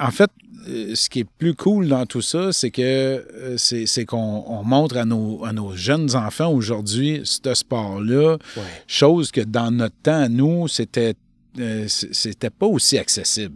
En 0.00 0.10
fait, 0.10 0.30
ce 0.66 1.08
qui 1.08 1.20
est 1.20 1.26
plus 1.38 1.54
cool 1.54 1.88
dans 1.88 2.06
tout 2.06 2.22
ça, 2.22 2.52
c'est 2.52 2.70
que 2.70 2.82
euh, 2.82 3.56
c'est, 3.56 4.04
qu'on 4.06 4.44
on 4.46 4.62
montre 4.64 4.96
à 4.96 5.04
nos, 5.04 5.44
à 5.44 5.52
nos 5.52 5.74
jeunes 5.76 6.14
enfants 6.16 6.50
aujourd'hui 6.52 7.20
ce 7.24 7.54
sport-là, 7.54 8.38
Ouais. 8.56 8.62
chose 8.86 9.30
que 9.30 9.40
dans 9.40 9.70
notre 9.70 9.96
temps, 10.02 10.28
nous, 10.28 10.68
c'était, 10.68 11.14
euh, 11.60 11.84
c'était 11.88 12.50
pas 12.50 12.66
aussi 12.66 12.98
accessible. 12.98 13.54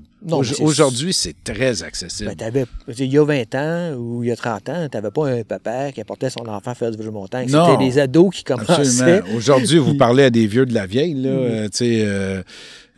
Aujourd'hui, 0.61 1.13
c'est 1.13 1.37
très 1.45 1.85
accessible. 1.85 2.35
Ben, 2.37 2.67
il 2.99 3.05
y 3.13 3.19
a 3.19 3.25
20 3.25 3.55
ans 3.55 3.95
ou 3.97 4.25
il 4.25 4.29
y 4.29 4.33
a 4.33 4.37
30 4.37 4.69
ans, 4.69 4.89
tu 4.91 4.97
n'avais 4.97 5.13
pas 5.13 5.29
un 5.31 5.43
papa 5.45 5.93
qui 5.93 6.01
apportait 6.01 6.29
son 6.29 6.45
enfant 6.49 6.75
faire 6.75 6.91
du 6.91 6.97
vélo 6.97 7.13
montagne. 7.13 7.49
Non. 7.51 7.67
C'était 7.71 7.85
des 7.85 7.99
ados 8.01 8.35
qui 8.35 8.43
commençaient. 8.45 9.23
Aujourd'hui, 9.37 9.79
vous 9.79 9.95
parlez 9.97 10.25
à 10.25 10.31
des 10.31 10.47
vieux 10.49 10.67
de 10.67 10.75
la 10.75 10.87
vieille. 10.87 11.15
Là, 11.15 11.31
Mhm. 11.31 11.37
euh, 11.39 11.69
sais, 11.73 12.01
euh, 12.05 12.43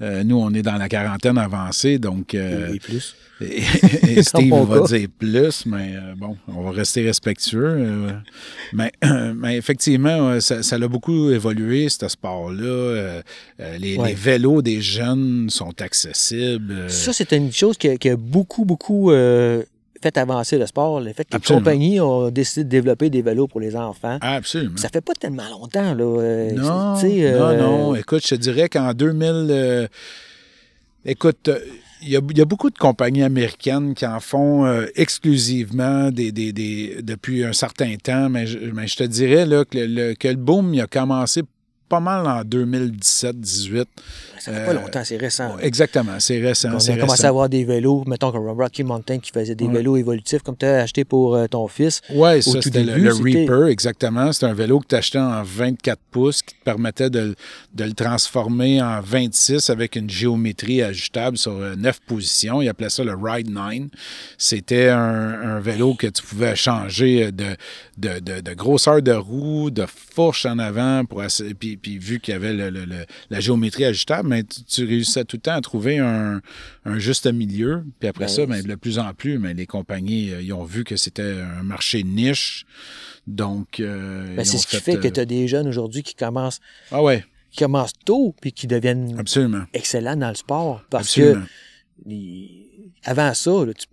euh, 0.02 0.24
nous, 0.24 0.36
on 0.38 0.52
est 0.54 0.62
dans 0.62 0.76
la 0.76 0.88
quarantaine 0.88 1.38
avancée, 1.38 1.98
donc... 1.98 2.34
euh, 2.34 2.72
Et 2.74 2.78
plus. 2.78 3.14
Et, 3.42 3.62
et 4.18 4.22
Steve 4.22 4.52
va 4.52 4.80
dire 4.80 5.08
plus, 5.18 5.64
mais 5.64 5.94
euh, 5.94 6.14
bon, 6.14 6.36
on 6.46 6.60
va 6.62 6.72
rester 6.72 7.02
respectueux. 7.02 8.08
mais, 8.74 8.92
mais 9.34 9.56
effectivement, 9.56 10.38
ça, 10.40 10.62
ça 10.62 10.76
a 10.76 10.88
beaucoup 10.88 11.30
évolué, 11.30 11.88
ce 11.88 12.06
sport-là. 12.06 13.22
Les, 13.78 13.96
Ouais. 13.96 14.08
les 14.08 14.14
vélos 14.14 14.60
des 14.60 14.82
jeunes 14.82 15.48
sont 15.48 15.72
accessibles. 15.80 16.90
Ça, 16.90 17.14
c'était 17.14 17.38
une 17.38 17.50
chose 17.52 17.78
qui 17.78 17.88
a, 17.88 17.96
qui 17.96 18.10
a 18.10 18.16
beaucoup, 18.16 18.66
beaucoup 18.66 19.10
fait 20.02 20.16
avancer 20.18 20.58
le 20.58 20.66
sport. 20.66 21.00
Le 21.00 21.12
fait 21.12 21.24
que 21.24 21.36
les 21.36 21.40
compagnies 21.56 22.00
ont 22.00 22.30
décidé 22.30 22.64
de 22.64 22.68
développer 22.70 23.10
des 23.10 23.22
vélos 23.22 23.46
pour 23.48 23.60
les 23.60 23.76
enfants. 23.76 24.18
absolument. 24.20 24.76
Ça 24.76 24.88
fait 24.88 25.00
pas 25.00 25.12
tellement 25.14 25.48
longtemps, 25.50 25.94
là. 25.94 26.04
euh, 26.04 26.52
Non, 26.52 26.96
sais, 26.96 27.08
non, 27.08 27.40
euh, 27.48 27.58
non. 27.58 27.94
Écoute, 27.94 28.22
je 28.26 28.34
te 28.34 28.40
dirais 28.40 28.68
qu'en 28.68 28.92
2000... 28.94 29.26
euh, 29.50 29.86
écoute, 31.04 31.48
euh, 31.48 31.58
il 32.02 32.08
y, 32.08 32.16
a, 32.16 32.20
il 32.30 32.38
y 32.38 32.40
a 32.40 32.44
beaucoup 32.46 32.70
de 32.70 32.78
compagnies 32.78 33.22
américaines 33.22 33.94
qui 33.94 34.06
en 34.06 34.20
font 34.20 34.64
euh, 34.64 34.86
exclusivement 34.96 36.10
des, 36.10 36.32
des- 36.32 36.52
des- 36.52 36.98
depuis 37.02 37.44
un 37.44 37.52
certain 37.52 37.94
temps, 38.02 38.30
mais 38.30 38.46
je, 38.46 38.58
mais 38.72 38.86
je 38.86 38.96
te 38.96 39.04
dirais 39.04 39.44
là, 39.44 39.64
que, 39.66 39.76
le, 39.78 40.14
que 40.14 40.28
le 40.28 40.36
boom 40.36 40.72
il 40.72 40.80
a 40.80 40.86
commencé 40.86 41.42
pas 41.90 42.00
mal 42.00 42.26
en 42.26 42.42
2017-18. 42.44 43.85
ça 44.38 44.53
fait 44.53 44.59
euh, 44.59 44.66
pas 44.66 44.72
longtemps, 44.72 45.03
c'est 45.05 45.16
récent. 45.16 45.57
là. 45.57 45.62
Exactement, 45.62 46.18
c'est 46.20 46.40
récent. 46.40 46.68
On 46.68 46.76
a 46.76 46.79
commencé 46.79 46.92
récent. 46.94 47.24
à 47.24 47.29
avoir 47.29 47.48
des 47.48 47.64
vélos, 47.64 48.05
mettons 48.07 48.31
comme 48.33 48.46
Rocky 48.48 48.85
Mountain 48.85 49.18
qui 49.18 49.31
faisait 49.33 49.55
des 49.57 49.66
Ouais. 49.66 49.74
vélos 49.74 49.96
évolutifs 49.96 50.42
comme 50.42 50.57
tu 50.57 50.64
as 50.66 50.83
acheté 50.83 51.05
pour 51.05 51.35
euh, 51.35 51.46
ton 51.48 51.66
fils. 51.68 52.00
Oui, 52.11 52.42
ça, 52.42 52.62
c'était 52.62 52.85
le, 52.85 53.12
Reaper, 53.12 53.66
exactement. 53.66 54.33
C'était 54.33 54.46
un 54.46 54.55
vélo 54.55 54.79
que 54.81 54.87
tu 54.87 54.94
achetais 54.94 55.18
en 55.18 55.42
24 55.42 55.98
pouces 56.11 56.42
qui 56.42 56.55
te 56.55 56.62
permettait 56.64 57.11
de, 57.11 57.35
de 57.74 57.85
le 57.85 57.92
transformer 57.92 58.81
en 58.81 59.00
26 59.00 59.68
avec 59.68 59.96
une 59.96 60.09
géométrie 60.09 60.83
ajustable 60.83 61.37
sur 61.37 61.53
euh, 61.53 61.74
9 61.76 62.00
positions. 62.07 62.62
Ils 62.62 62.68
appelaient 62.68 62.88
ça 62.88 63.03
le 63.05 63.14
Ride 63.20 63.50
9. 63.50 63.88
C'était 64.38 64.88
un, 64.90 65.57
un 65.57 65.61
vélo 65.61 65.94
que 65.94 66.07
tu 66.07 66.22
pouvais 66.22 66.55
changer 66.57 67.33
de, 67.33 67.57
de, 67.98 68.20
de- 68.40 68.55
grosseur 68.55 69.03
de 69.03 69.12
roue, 69.12 69.70
de 69.70 69.85
fourche 69.87 70.46
en 70.46 70.59
avant, 70.59 71.05
pour 71.05 71.22
puis, 71.59 71.76
puis 71.80 71.98
vu 71.98 72.20
qu'il 72.20 72.32
y 72.32 72.34
avait 72.36 72.52
le- 72.52 72.70
le- 72.70 72.84
le- 72.84 73.06
la 73.30 73.40
géométrie 73.40 73.84
ajustable, 73.84 74.28
mais 74.28 74.44
tu, 74.44 74.62
tu 74.64 74.84
réussissais 74.84 75.24
tout 75.24 75.36
le 75.36 75.40
temps 75.42 75.54
à 75.54 75.60
trouver 75.60 75.98
un, 75.98 76.40
un 76.84 76.98
juste 76.98 77.26
milieu. 77.32 77.84
Puis 77.98 78.08
après 78.08 78.26
Ben, 78.26 78.28
ça, 78.28 78.46
ben, 78.46 78.62
de 78.62 78.74
plus 78.76 78.98
en 78.98 79.12
plus, 79.14 79.38
mais 79.38 79.54
les 79.54 79.66
compagnies, 79.66 80.30
euh, 80.30 80.42
ils 80.42 80.52
ont 80.52 80.64
vu 80.64 80.84
que 80.84 80.96
c'était 80.96 81.40
un 81.40 81.62
marché 81.62 82.02
niche. 82.04 82.64
Donc, 83.26 83.80
euh, 83.80 84.34
Ben, 84.36 84.44
c'est 84.44 84.58
ce 84.58 84.66
qui 84.66 84.76
fait 84.76 84.96
que 84.98 85.08
euh, 85.08 85.10
tu 85.10 85.20
as 85.20 85.24
des 85.24 85.46
jeunes 85.48 85.68
aujourd'hui 85.68 86.02
qui 86.02 86.14
commencent, 86.14 86.60
Ah 86.90 87.02
ouais, 87.02 87.24
qui 87.50 87.58
commencent 87.58 87.92
tôt 88.04 88.34
puis 88.40 88.52
qui 88.52 88.66
deviennent 88.66 89.18
absolument. 89.18 89.64
excellents 89.74 90.16
dans 90.16 90.28
le 90.28 90.34
sport. 90.34 90.82
Parce 90.90 91.08
absolument. 91.08 91.44
que 91.44 92.08
les- 92.08 92.89
avant 93.04 93.32
ça, 93.34 93.50
là, 93.50 93.72
tu 93.74 93.86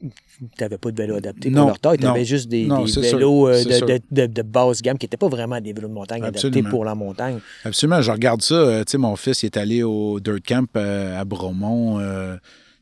n'avais 0.59 0.77
pas 0.77 0.91
de 0.91 0.97
vélo 1.01 1.15
adapté 1.15 1.49
Non, 1.49 1.61
pour 1.61 1.67
leur 1.69 1.79
taille. 1.79 1.97
Tu 1.97 2.03
non. 2.05 2.11
avais 2.11 2.25
juste 2.25 2.47
des, 2.49 2.65
Non, 2.65 2.83
des 2.85 2.91
c'est 2.91 3.03
sûr, 3.03 3.17
vélos 3.17 3.47
euh, 3.47 3.63
de, 3.63 3.85
de, 3.85 3.99
de- 4.11 4.25
de 4.33 4.41
basse 4.41 4.81
gamme 4.81 4.97
qui 4.97 5.05
n'étaient 5.05 5.17
pas 5.17 5.29
vraiment 5.29 5.59
des 5.61 5.73
vélos 5.73 5.87
de 5.87 5.93
montagne 5.93 6.23
adaptés 6.23 6.61
pour 6.63 6.83
la 6.85 6.93
montagne. 6.95 7.39
Absolument, 7.63 8.01
je 8.01 8.11
regarde 8.11 8.41
ça. 8.41 8.53
euh, 8.55 8.83
tu 8.83 8.91
sais, 8.91 8.97
mon 8.97 9.15
fils 9.15 9.43
il 9.43 9.47
est 9.47 9.57
allé 9.57 9.83
au 9.83 10.19
Dirt 10.19 10.39
Camp 10.45 10.67
euh, 10.75 11.19
à 11.19 11.25
Bromont, 11.25 11.99
euh, 11.99 12.37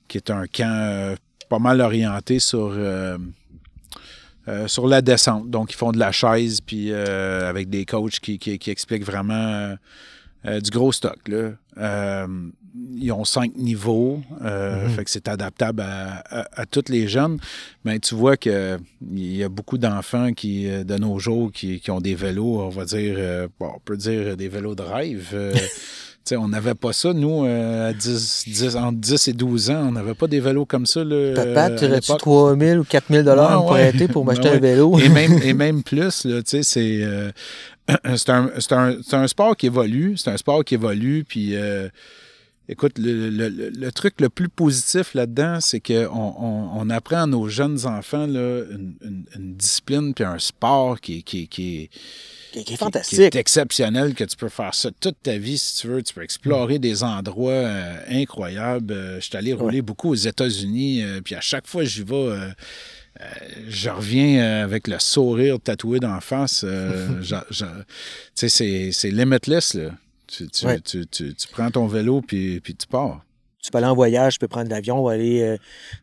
qui 0.07 0.17
est 0.17 0.29
un 0.31 0.45
camp 0.47 0.65
euh, 0.67 1.15
pas 1.49 1.59
mal 1.59 1.79
orienté 1.81 2.39
sur, 2.39 2.73
euh, 2.75 3.17
sur 4.67 4.87
la 4.87 5.01
descente. 5.01 5.49
Donc, 5.49 5.71
ils 5.71 5.75
font 5.75 5.91
de 5.91 5.97
la 5.99 6.11
chaise, 6.11 6.59
puis 6.61 6.93
avec 6.93 7.69
des 7.69 7.85
coachs 7.85 8.19
qui, 8.19 8.37
qui- 8.37 8.59
qui 8.59 8.69
expliquent 8.71 9.05
vraiment 9.05 9.75
euh, 10.45 10.59
du 10.59 10.69
gros 10.71 10.91
stock. 10.91 11.17
Là. 11.27 11.51
Euh, 11.77 12.27
ils 12.97 13.11
ont 13.13 13.23
cinq 13.23 13.55
niveaux, 13.55 14.19
euh, 14.43 14.89
fait 14.89 15.05
que 15.05 15.09
c'est 15.09 15.27
adaptable 15.29 15.81
à, 15.81 16.19
à- 16.29 16.61
à 16.61 16.65
tous 16.65 16.89
les 16.89 17.07
jeunes. 17.07 17.37
Mais 17.85 17.99
tu 17.99 18.15
vois 18.15 18.35
qu'il 18.37 18.79
y 19.13 19.43
a 19.43 19.49
beaucoup 19.49 19.77
d'enfants 19.77 20.33
qui, 20.33 20.67
de 20.67 20.97
nos 20.97 21.17
jours 21.19 21.51
qui, 21.53 21.79
qui 21.79 21.91
ont 21.91 22.01
des 22.01 22.15
vélos, 22.15 22.59
on 22.61 22.69
va 22.69 22.83
dire, 22.85 23.17
bon, 23.59 23.71
on 23.75 23.79
peut 23.79 23.95
dire 23.97 24.35
des 24.35 24.49
vélos 24.49 24.75
de 24.75 24.81
rêve. 24.83 25.33
On 26.31 26.47
n'avait 26.47 26.73
pas 26.73 26.91
ça, 26.91 27.13
nous, 27.13 27.45
euh, 27.45 27.91
à 27.91 27.93
10, 27.93 28.45
10, 28.47 28.75
entre 28.77 28.97
10 28.97 29.27
et 29.27 29.33
12 29.33 29.69
ans. 29.69 29.85
On 29.89 29.91
n'avait 29.91 30.15
pas 30.15 30.25
des 30.25 30.39
vélos 30.39 30.65
comme 30.65 30.87
ça. 30.87 31.03
Là, 31.03 31.35
Papa, 31.35 31.69
euh, 31.69 31.77
tu 31.77 31.85
aurais-tu 31.85 32.07
l'époque. 32.07 32.17
3 32.19 32.57
000 32.57 32.79
ou 32.79 32.83
4 32.83 33.05
000 33.11 33.21
dollars 33.23 33.51
Ouais, 33.51 33.55
pour 33.67 33.71
ouais. 33.73 33.81
arrêter 33.81 34.07
pour 34.07 34.25
m'acheter 34.25 34.49
Ouais, 34.49 34.55
un 34.55 34.59
vélo? 34.59 34.97
Et 34.97 35.09
même, 35.09 35.37
et 35.43 35.53
même 35.65 35.83
plus, 35.83 36.25
là, 36.25 36.41
tu 36.41 36.49
sais, 36.49 36.63
c'est, 36.63 36.97
euh, 37.03 37.29
c'est, 38.15 38.29
un, 38.29 38.49
un, 38.71 38.97
un 39.13 39.27
sport 39.27 39.55
qui 39.55 39.67
évolue. 39.67 40.17
C'est 40.17 40.29
un 40.31 40.37
sport 40.37 40.63
qui 40.63 40.73
évolue. 40.75 41.23
Puis, 41.27 41.55
euh, 41.55 41.87
écoute, 42.67 42.97
le, 42.97 43.29
le- 43.29 43.49
le- 43.49 43.69
le 43.69 43.91
truc 43.91 44.19
le 44.19 44.29
plus 44.29 44.49
positif 44.49 45.13
là-dedans, 45.13 45.59
c'est 45.61 45.79
qu'on 45.79 46.07
on, 46.09 46.69
on 46.79 46.89
apprend 46.89 47.23
à 47.23 47.27
nos 47.27 47.47
jeunes 47.47 47.85
enfants 47.85 48.25
là, 48.25 48.63
une, 48.71 48.95
une- 49.03 49.25
une 49.35 49.55
discipline 49.55 50.13
puis 50.15 50.23
un 50.23 50.39
sport 50.39 50.99
qui, 50.99 51.21
qui, 51.23 51.47
qui, 51.47 51.89
Qui, 52.53 52.63
qui 52.63 52.73
est 52.73 52.77
fantastique. 52.77 53.19
qui 53.19 53.23
est 53.23 53.35
exceptionnel, 53.35 54.15
que 54.15 54.23
tu 54.23 54.35
peux 54.35 54.49
faire 54.49 54.73
ça 54.73 54.89
toute 54.99 55.17
ta 55.21 55.37
vie 55.37 55.57
si 55.59 55.81
tu 55.81 55.87
veux. 55.87 56.01
Tu 56.01 56.13
peux 56.15 56.23
explorer 56.23 56.79
des 56.79 57.03
endroits 57.03 57.51
euh, 57.51 57.97
incroyables. 58.09 58.93
Euh, 58.93 59.15
je 59.19 59.25
suis 59.25 59.37
allé 59.37 59.53
rouler 59.53 59.83
beaucoup 59.83 60.09
aux 60.09 60.15
États-Unis, 60.15 61.03
euh, 61.03 61.21
puis 61.23 61.35
à 61.35 61.41
chaque 61.41 61.67
fois 61.67 61.83
que 61.83 61.89
j'y 61.89 62.01
vais, 62.03 62.15
euh, 63.21 63.25
je 63.67 63.89
reviens 63.89 64.41
euh, 64.43 64.63
avec 64.63 64.87
le 64.87 64.99
sourire 64.99 65.59
tatoué 65.59 65.99
d'en 65.99 66.19
face. 66.21 66.63
euh, 66.67 67.21
tu 68.35 68.49
sais, 68.49 68.91
c'est, 68.91 69.11
limitless, 69.11 69.73
là. 69.75 69.91
Tu, 70.27 70.47
tu, 70.49 70.65
Ouais. 70.65 70.79
tu, 70.81 71.05
tu- 71.07 71.33
tu 71.35 71.47
prends 71.49 71.69
ton 71.69 71.85
vélo, 71.87 72.21
puis, 72.21 72.59
puis 72.59 72.75
tu 72.75 72.87
pars. 72.87 73.21
Tu 73.63 73.71
peux 73.71 73.77
aller 73.77 73.87
en 73.87 73.95
voyage, 73.95 74.33
tu 74.33 74.39
peux 74.39 74.47
prendre 74.47 74.69
l'avion, 74.69 75.07
aller 75.07 75.57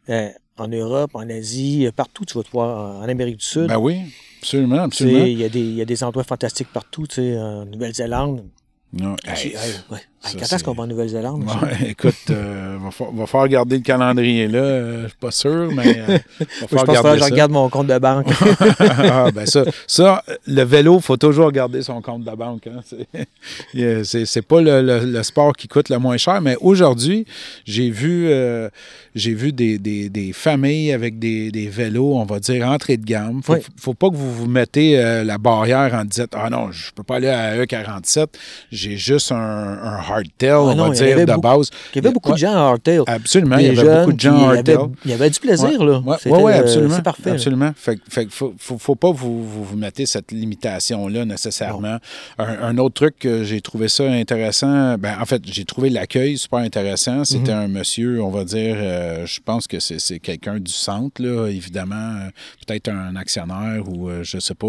euh, 0.09 0.29
en 0.57 0.69
Europe, 0.69 1.11
en 1.15 1.29
Asie, 1.29 1.89
partout. 1.95 2.25
Tu 2.25 2.35
vas 2.39 2.43
te 2.45 2.51
voir 2.51 2.97
en, 2.97 3.05
en 3.05 3.09
Amérique 3.09 3.39
du 3.39 3.45
Sud. 3.45 3.67
Ben 3.67 3.79
oui, 3.79 3.99
absolument, 4.41 4.83
absolument. 4.83 5.25
Il 5.25 5.39
y, 5.39 5.45
a 5.45 5.49
des- 5.49 5.61
il 5.61 5.75
y 5.75 5.83
a 5.83 5.85
des 5.85 6.03
endroits 6.05 6.25
fantastiques 6.25 6.69
partout, 6.73 7.07
tu 7.07 7.17
sais, 7.17 7.37
en 7.39 7.65
Nouvelle-Zélande. 7.67 8.45
Non, 8.93 9.17
J'ai- 9.25 9.49
hey, 9.49 9.55
hey, 9.57 9.73
ouais. 9.91 9.99
Ça, 10.23 10.39
Quand 10.39 10.55
est-ce 10.57 10.65
qu'on 10.65 10.73
va 10.75 10.85
en 10.85 10.87
Nouvelle-Zélande? 10.87 11.45
Ouais, 11.45 11.91
écoute, 11.91 12.15
euh, 12.31 12.77
va, 12.83 12.91
fa- 12.91 13.05
va 13.13 13.27
falloir 13.27 13.43
regarder 13.45 13.77
le 13.77 13.83
calendrier 13.83 14.47
là. 14.49 14.59
euh, 14.61 15.03
je 15.05 15.09
suis 15.09 15.17
pas 15.19 15.31
sûr, 15.31 15.71
mais 15.75 15.99
euh, 15.99 16.07
va 16.07 16.19
je 16.41 16.67
falloir 16.67 17.03
pense 17.03 17.13
que 17.15 17.19
je 17.19 17.25
regarde 17.25 17.51
mon 17.53 17.69
compte 17.69 17.87
de 17.89 17.99
banque. 17.99 18.27
ah, 18.81 19.31
ben 19.35 19.47
ça, 19.47 19.65
ça, 19.87 20.23
le 20.47 20.63
vélo, 20.63 21.01
faut 21.01 21.17
toujours 21.17 21.51
garder 21.53 21.83
son 21.83 22.01
compte 22.03 22.23
de 22.23 22.27
la 22.27 22.37
banque. 22.37 22.67
Hein. 22.69 22.81
C'est- 22.85 23.27
C'est 24.05 24.25
c'est 24.27 24.43
pas 24.43 24.61
le, 24.61 24.83
le- 24.83 25.05
le 25.05 25.23
sport 25.23 25.53
qui 25.55 25.69
coûte 25.69 25.89
le 25.89 25.99
moins 25.99 26.17
cher, 26.17 26.41
mais 26.41 26.57
aujourd'hui, 26.61 27.27
j'ai 27.65 27.91
vu, 27.91 28.27
euh, 28.29 28.69
j'ai 29.15 29.35
vu 29.35 29.53
des, 29.53 29.79
des- 29.79 30.09
des 30.09 30.33
familles 30.33 30.93
avec 30.93 31.19
des, 31.19 31.51
des 31.51 31.67
vélos, 31.69 32.15
on 32.17 32.25
va 32.25 32.39
dire, 32.41 32.67
entrée 32.69 32.97
de 32.97 33.05
gamme. 33.05 33.43
Faut, 33.43 33.55
Oui. 33.55 33.61
faut 33.79 33.95
pas 33.95 34.09
que 34.11 34.15
vous 34.17 34.33
vous 34.33 34.47
mettez 34.47 34.99
euh, 34.99 35.25
la 35.25 35.39
barrière 35.39 35.95
en 35.95 36.05
disant 36.05 36.25
Ah 36.33 36.49
non, 36.51 36.71
je 36.73 36.91
peux 36.93 37.03
pas 37.03 37.17
aller 37.17 37.29
à 37.29 37.57
E47, 37.65 38.27
j'ai 38.71 38.97
juste 38.97 39.33
un, 39.33 39.37
un 39.37 40.01
hardtail, 40.13 40.53
on 40.53 40.75
non, 40.75 40.89
va 40.89 40.95
dire, 40.95 41.17
de 41.19 41.25
beaucoup. 41.25 41.41
base. 41.41 41.71
Il 41.95 41.97
y 41.97 41.99
avait 42.07 42.13
beaucoup 42.15 42.33
de 42.33 42.37
gens 42.39 42.53
en 42.53 42.69
hardtail. 42.71 43.01
Absolument, 43.07 43.57
il 43.59 43.75
y 43.75 43.79
avait 43.79 43.99
beaucoup 44.01 44.13
de 44.13 44.21
gens 44.21 44.35
en 44.37 44.49
hardtail. 44.51 44.77
Il 45.05 45.11
y 45.11 45.15
avait 45.15 45.31
du 45.31 45.41
plaisir, 45.41 45.85
là. 45.85 46.03
Oui, 46.05 46.17
oui, 46.27 46.53
euh, 46.53 46.61
absolument. 46.61 46.95
C'est 46.97 47.03
parfait. 47.03 47.31
Absolument. 47.31 47.73
Fait, 47.77 47.97
que- 47.97 48.03
fait 48.09 48.27
faut, 48.31 48.55
faut, 48.59 48.79
faut 48.79 48.95
pas 48.95 49.11
vous, 49.11 49.45
vous, 49.45 49.65
vous 49.65 49.77
mettez 49.77 50.07
cette 50.07 50.33
limitation-là 50.33 51.25
nécessairement. 51.25 51.99
Un, 52.39 52.63
un 52.63 52.79
autre 52.79 52.95
truc 52.95 53.19
que 53.19 53.45
j'ai 53.45 53.61
trouvé 53.61 53.89
ça 53.89 54.05
intéressant, 54.05 54.97
ben, 54.99 55.15
en 55.21 55.25
fait, 55.25 55.43
j'ai 55.45 55.65
trouvé 55.65 55.91
l'accueil 55.91 56.39
super 56.39 56.61
intéressant. 56.61 57.25
C'était 57.25 57.53
Mhm. 57.55 57.59
un 57.65 57.69
monsieur, 57.69 58.23
on 58.23 58.31
va 58.31 58.45
dire, 58.45 58.77
euh, 58.79 59.27
je 59.27 59.41
pense 59.45 59.67
que 59.67 59.79
c'est 59.81 60.19
quelqu'un 60.19 60.59
du 60.59 60.73
centre, 60.73 61.23
là, 61.23 61.49
évidemment, 61.49 61.95
euh, 61.95 62.31
peut-être 62.67 62.89
un 62.89 63.17
actionnaire 63.17 63.83
ou 63.89 64.09
euh, 64.09 64.21
je 64.23 64.39
sais 64.39 64.55
pas. 64.55 64.67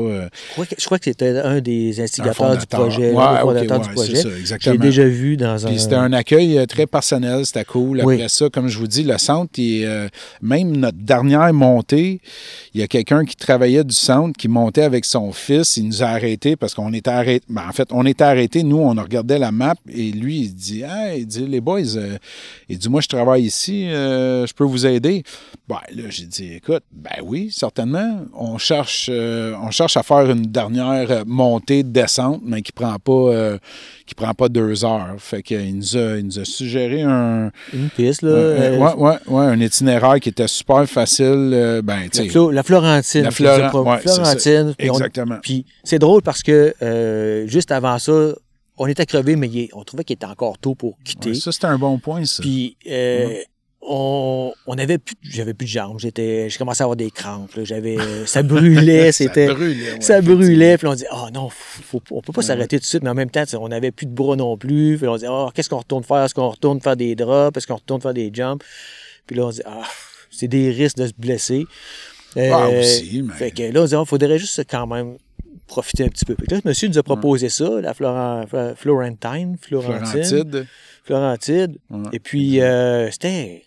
Je 0.77 0.86
crois 0.86 0.97
que, 0.99 1.06
c'était 1.06 1.38
un 1.39 1.60
des 1.62 1.99
un 1.99 2.03
instigateurs 2.03 2.58
du 2.58 2.65
projet. 2.65 3.12
Ouais, 3.12 3.23
le 3.34 3.39
fondateur 3.41 3.79
ouais, 3.82 3.88
du 3.88 3.93
projet. 3.93 4.23
J'ai 4.60 4.77
déjà 4.77 5.06
vu 5.06 5.32
dans 5.37 5.65
un. 5.65 5.69
Puis 5.69 5.79
c'était 5.79 5.95
un 5.95 6.13
accueil 6.13 6.57
euh, 6.57 6.65
très 6.65 6.87
personnel, 6.87 7.45
c'était 7.45 7.65
cool. 7.65 8.01
Après 8.01 8.15
Oui. 8.15 8.29
ça, 8.29 8.49
comme 8.49 8.67
je 8.67 8.77
vous 8.77 8.87
dis, 8.87 9.03
le 9.03 9.17
centre, 9.17 9.51
euh, 9.59 10.07
même 10.41 10.75
notre 10.75 10.97
dernière 10.97 11.53
montée, 11.53 12.19
il 12.73 12.81
y 12.81 12.83
a 12.83 12.87
quelqu'un 12.87 13.25
qui 13.25 13.35
travaillait 13.35 13.83
du 13.83 13.95
centre, 13.95 14.37
qui 14.37 14.47
montait 14.47 14.83
avec 14.83 15.05
son 15.05 15.31
fils. 15.31 15.77
Il 15.77 15.87
nous 15.87 16.03
a 16.03 16.07
arrêtés 16.07 16.55
parce 16.55 16.73
qu'on 16.73 16.93
était 16.93 17.11
arrêtés. 17.11 17.45
Ben, 17.49 17.63
en 17.67 17.71
fait, 17.71 17.89
on 17.91 18.05
était 18.05 18.23
arrêtés. 18.23 18.63
Nous, 18.63 18.77
on 18.77 18.89
regardait 18.93 19.39
la 19.39 19.51
map 19.51 19.75
et 19.89 20.11
lui, 20.11 20.41
il 20.41 20.53
dit 20.55 20.83
Hey, 20.83 21.21
il 21.21 21.27
dit, 21.27 21.45
les 21.47 21.61
boys, 21.61 21.97
euh, 21.97 22.17
il 22.69 22.77
dit 22.77 22.89
Moi, 22.89 23.01
je 23.01 23.07
travaille 23.07 23.43
ici, 23.43 23.87
euh, 23.89 24.45
je 24.47 24.53
peux 24.53 24.63
vous 24.63 24.85
aider. 24.85 25.23
Ben, 25.67 25.79
là, 25.95 26.03
j'ai 26.09 26.25
dit 26.25 26.53
Écoute, 26.55 26.83
ben 26.91 27.21
oui, 27.23 27.49
certainement. 27.51 28.25
On 28.33 28.57
cherche, 28.57 29.09
on 29.09 29.71
cherche 29.71 29.97
à 29.97 30.03
faire 30.03 30.29
une 30.29 30.45
dernière 30.47 31.25
montée, 31.25 31.83
descente, 31.83 32.41
mais 32.43 32.61
qui 32.61 32.71
prend 32.71 32.97
pas. 32.99 33.57
qui 34.05 34.15
prend 34.15 34.33
pas 34.33 34.49
deux 34.49 34.83
heures. 34.85 35.15
Fait 35.23 35.41
qu'il 35.41 35.75
nous 35.77 35.95
a, 35.97 36.17
il 36.17 36.25
nous 36.25 36.39
a 36.39 36.45
suggéré 36.45 37.01
un, 37.01 37.49
Une 37.73 37.89
piste, 37.89 38.21
là. 38.23 38.29
euh, 38.31 38.77
ouais, 38.77 38.93
ouais, 38.95 39.17
ouais, 39.27 39.43
un 39.45 39.59
itinéraire 39.59 40.19
qui 40.19 40.29
était 40.29 40.47
super 40.47 40.86
facile. 40.88 41.51
euh, 41.53 41.81
ben, 41.81 42.01
la, 42.13 42.23
Flo- 42.25 42.51
la 42.51 42.63
Florentine. 42.63 43.23
La 43.23 43.29
dire, 43.29 43.73
ouais. 43.73 43.97
Florentine. 43.99 44.73
puis 44.77 44.88
exactement. 44.88 45.38
Puis 45.41 45.65
c'est 45.83 45.99
drôle 45.99 46.21
parce 46.21 46.43
que 46.43 46.73
euh, 46.81 47.47
juste 47.47 47.71
avant 47.71 47.97
ça, 47.99 48.33
on 48.77 48.88
était 48.88 49.05
crevés, 49.05 49.36
mais 49.36 49.49
on 49.73 49.83
trouvait 49.83 50.03
qu'il 50.03 50.15
était 50.15 50.25
encore 50.25 50.57
tôt 50.57 50.75
pour 50.75 50.97
quitter. 51.05 51.29
Ouais, 51.29 51.36
ça, 51.36 51.51
c'était 51.51 51.67
un 51.67 51.77
bon 51.77 51.99
point, 51.99 52.25
ça. 52.25 52.41
Puis 52.43 52.75
euh, 52.89 53.36
on, 53.87 54.53
on 54.67 54.77
avait 54.77 54.97
plus, 54.97 55.15
j'avais 55.23 55.53
plus 55.53 55.65
de 55.65 55.71
jambes. 55.71 55.99
J'étais, 55.99 56.49
j'ai 56.49 56.57
commencé 56.57 56.81
à 56.81 56.85
avoir 56.85 56.95
des 56.95 57.11
crampes. 57.11 57.51
J'avais, 57.63 57.97
ça 58.25 58.43
brûlait, 58.43 59.11
c'était, 59.11 59.47
ça 59.47 59.53
brûlait. 59.53 59.91
ouais, 59.93 60.01
ça 60.01 60.21
brûlait. 60.21 60.77
Puis 60.77 60.87
on 60.87 60.93
dit, 60.95 61.05
oh 61.11 61.27
non, 61.33 61.49
faut, 61.49 62.01
on 62.11 62.21
peut 62.21 62.31
pas 62.33 62.41
Ouais. 62.41 62.47
s'arrêter 62.47 62.77
tout 62.77 62.83
de 62.83 62.87
suite. 62.87 63.03
Mais 63.03 63.09
en 63.09 63.13
même 63.15 63.29
temps, 63.29 63.43
on 63.59 63.67
n'avait 63.69 63.91
plus 63.91 64.05
de 64.05 64.13
bras 64.13 64.35
non 64.35 64.57
plus. 64.57 64.97
Puis 64.97 65.07
on 65.07 65.17
dit, 65.17 65.25
oh, 65.27 65.49
qu'est-ce 65.53 65.69
qu'on 65.69 65.77
retourne 65.79 66.03
faire? 66.03 66.23
Est-ce 66.23 66.33
qu'on 66.33 66.49
retourne 66.49 66.79
faire 66.81 66.95
des 66.95 67.15
drops? 67.15 67.57
Est-ce 67.57 67.67
qu'on 67.67 67.75
retourne 67.75 68.01
faire 68.01 68.13
des 68.13 68.29
jumps? 68.33 68.63
Puis 69.27 69.35
là, 69.35 69.45
on 69.47 69.49
dit, 69.49 69.61
ah, 69.65 69.83
c'est 70.31 70.47
des 70.47 70.71
risques 70.71 70.97
de 70.97 71.07
se 71.07 71.13
blesser. 71.17 71.65
Ah, 72.35 72.39
Euh, 72.67 72.79
aussi, 72.79 73.21
mais- 73.21 73.33
Fait 73.33 73.51
que 73.51 73.63
là, 73.63 73.81
on 73.81 73.85
dit, 73.85 73.93
il 73.99 74.05
faudrait 74.07 74.39
juste 74.39 74.61
quand 74.69 74.87
même 74.87 75.17
profiter 75.67 76.03
un 76.03 76.07
petit 76.09 76.25
peu. 76.25 76.35
Que 76.35 76.53
là, 76.55 76.61
monsieur 76.65 76.87
nous 76.87 76.97
a 76.97 77.03
proposé 77.03 77.47
ça, 77.49 77.69
la 77.81 77.93
Florent- 77.93 78.45
Florentine, 78.75 79.55
Florentine, 79.59 80.23
Florentide. 80.23 80.67
Florentide. 81.03 81.77
Et 82.11 82.19
puis, 82.19 82.59
euh, 82.61 83.09
c'était 83.11 83.63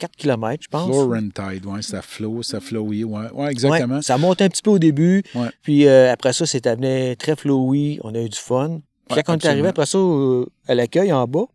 4 0.00 0.16
km, 0.16 0.62
je 0.64 0.68
pense. 0.68 0.86
Florentide, 0.86 1.64
ouais, 1.66 1.82
c'était 1.82 2.02
Flo, 2.02 2.42
c'était 2.42 2.60
Flowy, 2.60 3.04
ouais, 3.04 3.30
ouais, 3.32 3.50
exactement. 3.52 3.96
Ouais, 3.96 4.02
ça 4.02 4.18
monte 4.18 4.42
un 4.42 4.48
petit 4.48 4.62
peu 4.62 4.70
au 4.70 4.78
début. 4.78 5.22
Ouais. 5.34 5.48
Puis 5.62 5.86
euh, 5.86 6.10
après 6.12 6.32
ça, 6.32 6.46
c'est 6.46 6.66
amené 6.66 7.14
très 7.16 7.36
flowy. 7.36 8.00
On 8.02 8.14
a 8.14 8.20
eu 8.20 8.28
du 8.28 8.38
fun. 8.38 8.80
Puis 9.08 9.16
Ouais, 9.16 9.22
quand 9.22 9.34
on 9.34 9.38
est 9.38 9.46
arrivé 9.46 9.68
après 9.68 9.86
ça 9.86 9.98
euh, 9.98 10.46
à 10.68 10.74
l'accueil 10.74 11.12
en 11.12 11.26
bas, 11.26 11.46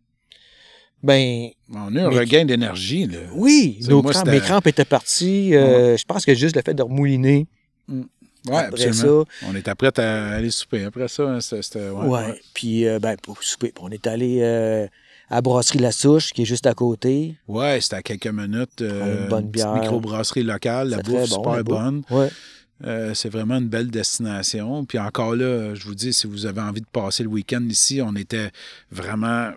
ben 1.02 1.48
On 1.74 1.94
a 1.96 2.00
eu 2.00 2.04
un 2.04 2.08
regain 2.10 2.44
d'énergie, 2.44 3.06
là. 3.06 3.18
oui, 3.34 3.78
nos 3.88 4.02
moi, 4.02 4.12
crampes, 4.12 4.26
c'était- 4.26 4.38
mes 4.38 4.44
crampes 4.44 4.66
étaient 4.66 4.84
parties. 4.84 5.54
Euh, 5.54 5.96
Je 5.96 6.04
pense 6.04 6.24
que 6.24 6.34
juste 6.34 6.56
le 6.56 6.62
fait 6.62 6.74
de 6.74 6.82
remouliner 6.82 7.46
après 8.48 8.64
absolument. 8.86 9.24
ça. 9.24 9.46
On 9.48 9.56
était 9.56 9.74
prêts 9.74 9.98
à 10.00 10.34
aller 10.34 10.50
souper. 10.50 10.84
Après 10.84 11.08
ça, 11.08 11.24
hein, 11.24 11.40
c'était. 11.40 11.62
c'était- 11.62 11.88
Ouais. 11.90 12.06
ouais, 12.06 12.24
ouais. 12.26 12.40
Puis 12.54 12.86
euh, 12.86 12.98
ben, 12.98 13.16
pour 13.22 13.42
souper, 13.42 13.72
on 13.80 13.90
est 13.90 14.06
allé 14.06 14.38
euh, 14.42 14.86
à 15.30 15.40
Brasserie 15.42 15.78
La 15.78 15.92
Souche, 15.92 16.32
qui 16.32 16.42
est 16.42 16.46
juste 16.46 16.66
à 16.66 16.74
côté. 16.74 17.36
Ouais, 17.48 17.80
c'était 17.80 17.96
à 17.96 18.02
quelques 18.02 18.26
minutes. 18.28 18.80
euh, 18.82 19.22
une 19.24 19.28
bonne 19.28 19.46
bière. 19.48 19.74
microbrasserie 19.74 20.42
locale, 20.44 20.90
la 20.90 20.96
C'est 20.98 21.02
bouffe 21.04 21.30
bon, 21.30 21.42
super 21.42 21.64
bonne. 21.64 22.02
Ouais. 22.10 22.30
Euh, 22.84 23.14
c'est 23.14 23.30
vraiment 23.30 23.56
une 23.56 23.68
belle 23.68 23.90
destination. 23.90 24.84
Puis 24.84 24.98
encore 24.98 25.34
là, 25.34 25.74
je 25.74 25.84
vous 25.84 25.94
dis, 25.94 26.12
si 26.12 26.26
vous 26.26 26.44
avez 26.46 26.60
envie 26.60 26.82
de 26.82 26.86
passer 26.92 27.22
le 27.22 27.30
week-end 27.30 27.64
ici, 27.68 28.00
on 28.02 28.14
était 28.14 28.50
vraiment. 28.90 29.50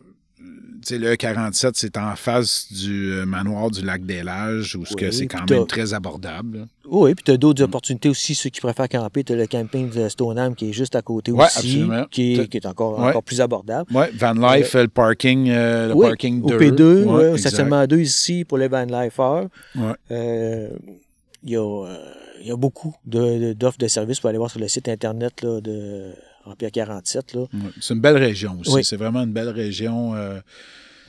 Tu 0.82 0.96
sais, 0.96 0.98
le 0.98 1.18
47, 1.18 1.76
c'est 1.76 1.98
en 1.98 2.16
face 2.16 2.72
du 2.72 3.12
euh, 3.12 3.26
manoir 3.26 3.70
du 3.70 3.82
lac 3.84 4.06
des 4.06 4.24
Lages, 4.24 4.78
où 4.78 4.84
Oui, 4.96 5.08
c'est 5.12 5.28
quand 5.28 5.50
même 5.50 5.68
très 5.68 5.94
abordable. 5.94 6.68
Oui, 6.86 7.14
puis 7.16 7.24
tu 7.26 7.32
as 7.32 7.34
Mm. 7.34 7.38
d'autres 7.38 7.64
opportunités 7.64 8.08
aussi, 8.08 8.34
ceux 8.34 8.50
qui 8.50 8.62
préfèrent 8.62 8.88
camper. 8.88 9.26
Tu 9.26 9.34
as 9.34 9.36
le 9.36 9.46
camping 9.48 9.90
de 9.90 10.08
Stoneham 10.08 10.56
qui 10.56 10.70
est 10.70 10.74
juste 10.74 10.96
à 10.96 11.02
côté 11.02 11.34
Ouais, 11.34 11.44
aussi, 11.46 11.84
qui 12.12 12.36
est, 12.40 12.48
qui 12.48 12.58
est 12.58 12.66
encore, 12.66 12.98
Ouais. 12.98 13.10
encore 13.10 13.24
plus 13.24 13.42
abordable. 13.42 13.92
Oui, 13.94 14.06
Van 14.18 14.32
Life, 14.34 14.74
le 14.76 14.88
parking, 14.88 15.50
euh, 15.50 15.90
le 15.90 15.96
Oui, 15.96 16.08
parking 16.08 16.42
Au 16.44 16.48
2. 16.48 16.58
P2, 16.58 17.04
Ouais, 17.04 17.38
stationnement 17.38 17.86
2 17.86 18.00
ici 18.00 18.46
pour 18.46 18.58
les 18.58 18.70
van. 18.70 18.88
Euh, 20.12 20.70
Il 21.44 21.52
y, 21.52 21.56
a, 21.58 21.60
euh, 21.62 21.98
il 22.42 22.48
y 22.48 22.52
a 22.52 22.56
beaucoup 22.58 22.96
de- 23.06 23.54
d'offres 23.54 23.78
de, 23.78 23.88
services 23.88 24.20
pour 24.20 24.30
aller 24.30 24.38
voir 24.38 24.50
sur 24.52 24.60
le 24.60 24.68
site 24.68 24.88
internet 24.90 25.42
là, 25.42 25.62
de 25.62 26.12
Empire 26.46 26.72
47. 26.72 27.34
Là. 27.34 27.46
C'est 27.82 27.94
une 27.94 28.02
belle 28.02 28.18
région 28.18 28.58
aussi. 28.60 28.72
Oui. 28.72 28.84
C'est 28.84 28.98
vraiment 28.98 29.22
une 29.22 29.34
belle 29.34 29.50
région. 29.50 30.16
euh, 30.16 30.40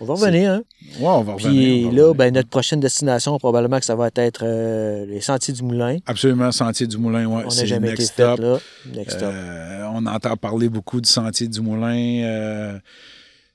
On 0.00 0.04
va 0.04 0.14
revenir, 0.14 0.50
hein? 0.50 0.62
Ouais, 0.98 1.06
on 1.06 1.22
va 1.22 1.34
revenir. 1.34 1.52
Puis 1.52 1.82
là, 1.82 1.88
revenir. 1.88 2.14
ben, 2.14 2.34
notre 2.34 2.48
prochaine 2.48 2.80
destination, 2.80 3.38
probablement 3.38 3.78
que 3.78 3.84
ça 3.84 3.94
va 3.94 4.10
être 4.14 4.44
euh, 4.44 5.06
les 5.06 5.20
Sentiers 5.20 5.54
du 5.54 5.62
Moulin. 5.62 5.98
Absolument, 6.06 6.52
Sentier 6.52 6.86
du 6.86 6.98
Moulin, 6.98 7.26
ouais, 7.26 7.42
On 7.42 7.44
n'a 7.44 7.50
c'est 7.50 7.66
jamais 7.66 7.88
next 7.88 8.18
été 8.18 8.22
fait 8.22 8.36
là. 8.36 8.58
Next. 8.94 9.22
Euh, 9.22 9.84
on 9.92 10.04
entend 10.06 10.36
parler 10.36 10.68
beaucoup 10.68 11.00
du 11.00 11.08
Sentier 11.08 11.48
du 11.48 11.60
Moulin. 11.60 12.80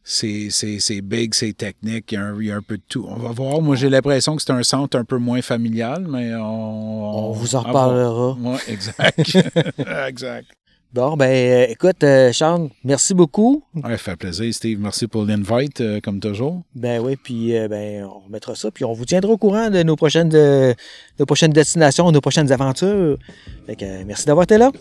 C'est 0.03 1.01
big, 1.01 1.33
c'est 1.33 1.53
technique, 1.53 2.11
il 2.11 2.15
y, 2.15 2.17
a 2.17 2.21
un, 2.21 2.39
il 2.39 2.45
y, 2.45 2.51
a 2.51 2.55
un, 2.55 2.61
peu 2.61 2.77
de 2.77 2.83
tout. 2.88 3.05
On 3.09 3.15
va 3.15 3.31
voir. 3.31 3.59
Moi, 3.61 3.75
j'ai 3.75 3.89
l'impression 3.89 4.35
que 4.35 4.41
c'est 4.43 4.51
un 4.51 4.61
centre 4.61 4.97
un 4.97 5.03
peu 5.03 5.17
moins 5.17 5.41
familial, 5.41 6.05
mais 6.07 6.35
on... 6.35 7.29
On, 7.29 7.31
vous 7.31 7.55
en 7.55 7.61
reparlera. 7.61 8.38
Oui, 8.39 8.57
exact. 8.67 9.38
exact. 10.07 10.47
Bon, 10.95 11.17
ben, 11.17 11.25
euh, 11.25 11.65
écoute, 11.67 12.05
euh, 12.05 12.31
Sean, 12.31 12.69
merci 12.86 13.13
beaucoup. 13.13 13.62
Ouais, 13.84 13.97
fait 13.97 14.15
plaisir, 14.15 14.53
Steve. 14.53 14.79
Merci 14.79 15.08
pour 15.08 15.25
l'invite, 15.25 15.81
euh, 15.81 15.99
comme 15.99 16.21
toujours. 16.21 16.63
Ben 16.73 17.01
oui, 17.01 17.17
puis 17.21 17.51
ben, 17.69 18.05
on 18.05 18.19
remettra 18.21 18.55
ça, 18.55 18.71
puis 18.71 18.86
on 18.86 18.93
vous 18.93 19.03
tiendra 19.03 19.34
au 19.34 19.38
courant 19.38 19.69
de 19.69 19.84
nos 19.84 19.97
prochaines, 19.97 20.29
de, 20.29 20.73
nos 21.19 21.25
prochaines 21.25 21.51
destinations, 21.51 22.10
nos 22.13 22.21
prochaines 22.21 22.49
aventures. 22.49 23.17
Fait 23.65 23.75
que, 23.75 24.05
merci 24.05 24.25
d'avoir 24.25 24.45
été 24.45 24.58
là. 24.58 24.71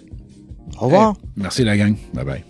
Au 0.80 0.84
revoir. 0.84 1.14
merci, 1.34 1.64
la 1.64 1.76
gang. 1.76 1.96
Bye 2.12 2.24
bye. 2.24 2.44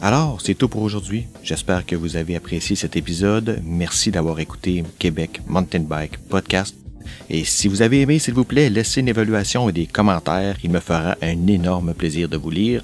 Alors, 0.00 0.40
c'est 0.40 0.54
tout 0.54 0.70
pour 0.70 0.80
aujourd'hui. 0.80 1.26
J'espère 1.42 1.84
que 1.84 1.94
vous 1.94 2.16
avez 2.16 2.36
apprécié 2.36 2.74
cet 2.74 2.96
épisode. 2.96 3.60
Merci 3.66 4.10
d'avoir 4.10 4.40
écouté 4.40 4.82
Québec 4.98 5.42
Mountain 5.46 5.80
Bike 5.80 6.16
Podcast. 6.30 6.79
Et 7.28 7.44
si 7.44 7.68
vous 7.68 7.82
avez 7.82 8.02
aimé, 8.02 8.18
s'il 8.18 8.34
vous 8.34 8.44
plaît, 8.44 8.70
laissez 8.70 9.00
une 9.00 9.08
évaluation 9.08 9.68
et 9.68 9.72
des 9.72 9.86
commentaires. 9.86 10.56
Il 10.64 10.70
me 10.70 10.80
fera 10.80 11.16
un 11.22 11.46
énorme 11.46 11.94
plaisir 11.94 12.28
de 12.28 12.36
vous 12.36 12.50
lire. 12.50 12.82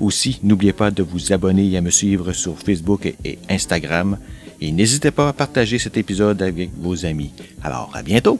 Aussi, 0.00 0.38
n'oubliez 0.42 0.72
pas 0.72 0.90
de 0.90 1.02
vous 1.02 1.32
abonner 1.32 1.68
et 1.70 1.76
à 1.76 1.80
me 1.80 1.90
suivre 1.90 2.32
sur 2.32 2.58
Facebook 2.58 3.14
et 3.24 3.38
Instagram. 3.48 4.18
Et 4.60 4.72
n'hésitez 4.72 5.10
pas 5.10 5.28
à 5.28 5.32
partager 5.32 5.78
cet 5.78 5.96
épisode 5.96 6.42
avec 6.42 6.70
vos 6.78 7.04
amis. 7.04 7.32
Alors, 7.62 7.90
à 7.94 8.02
bientôt! 8.02 8.38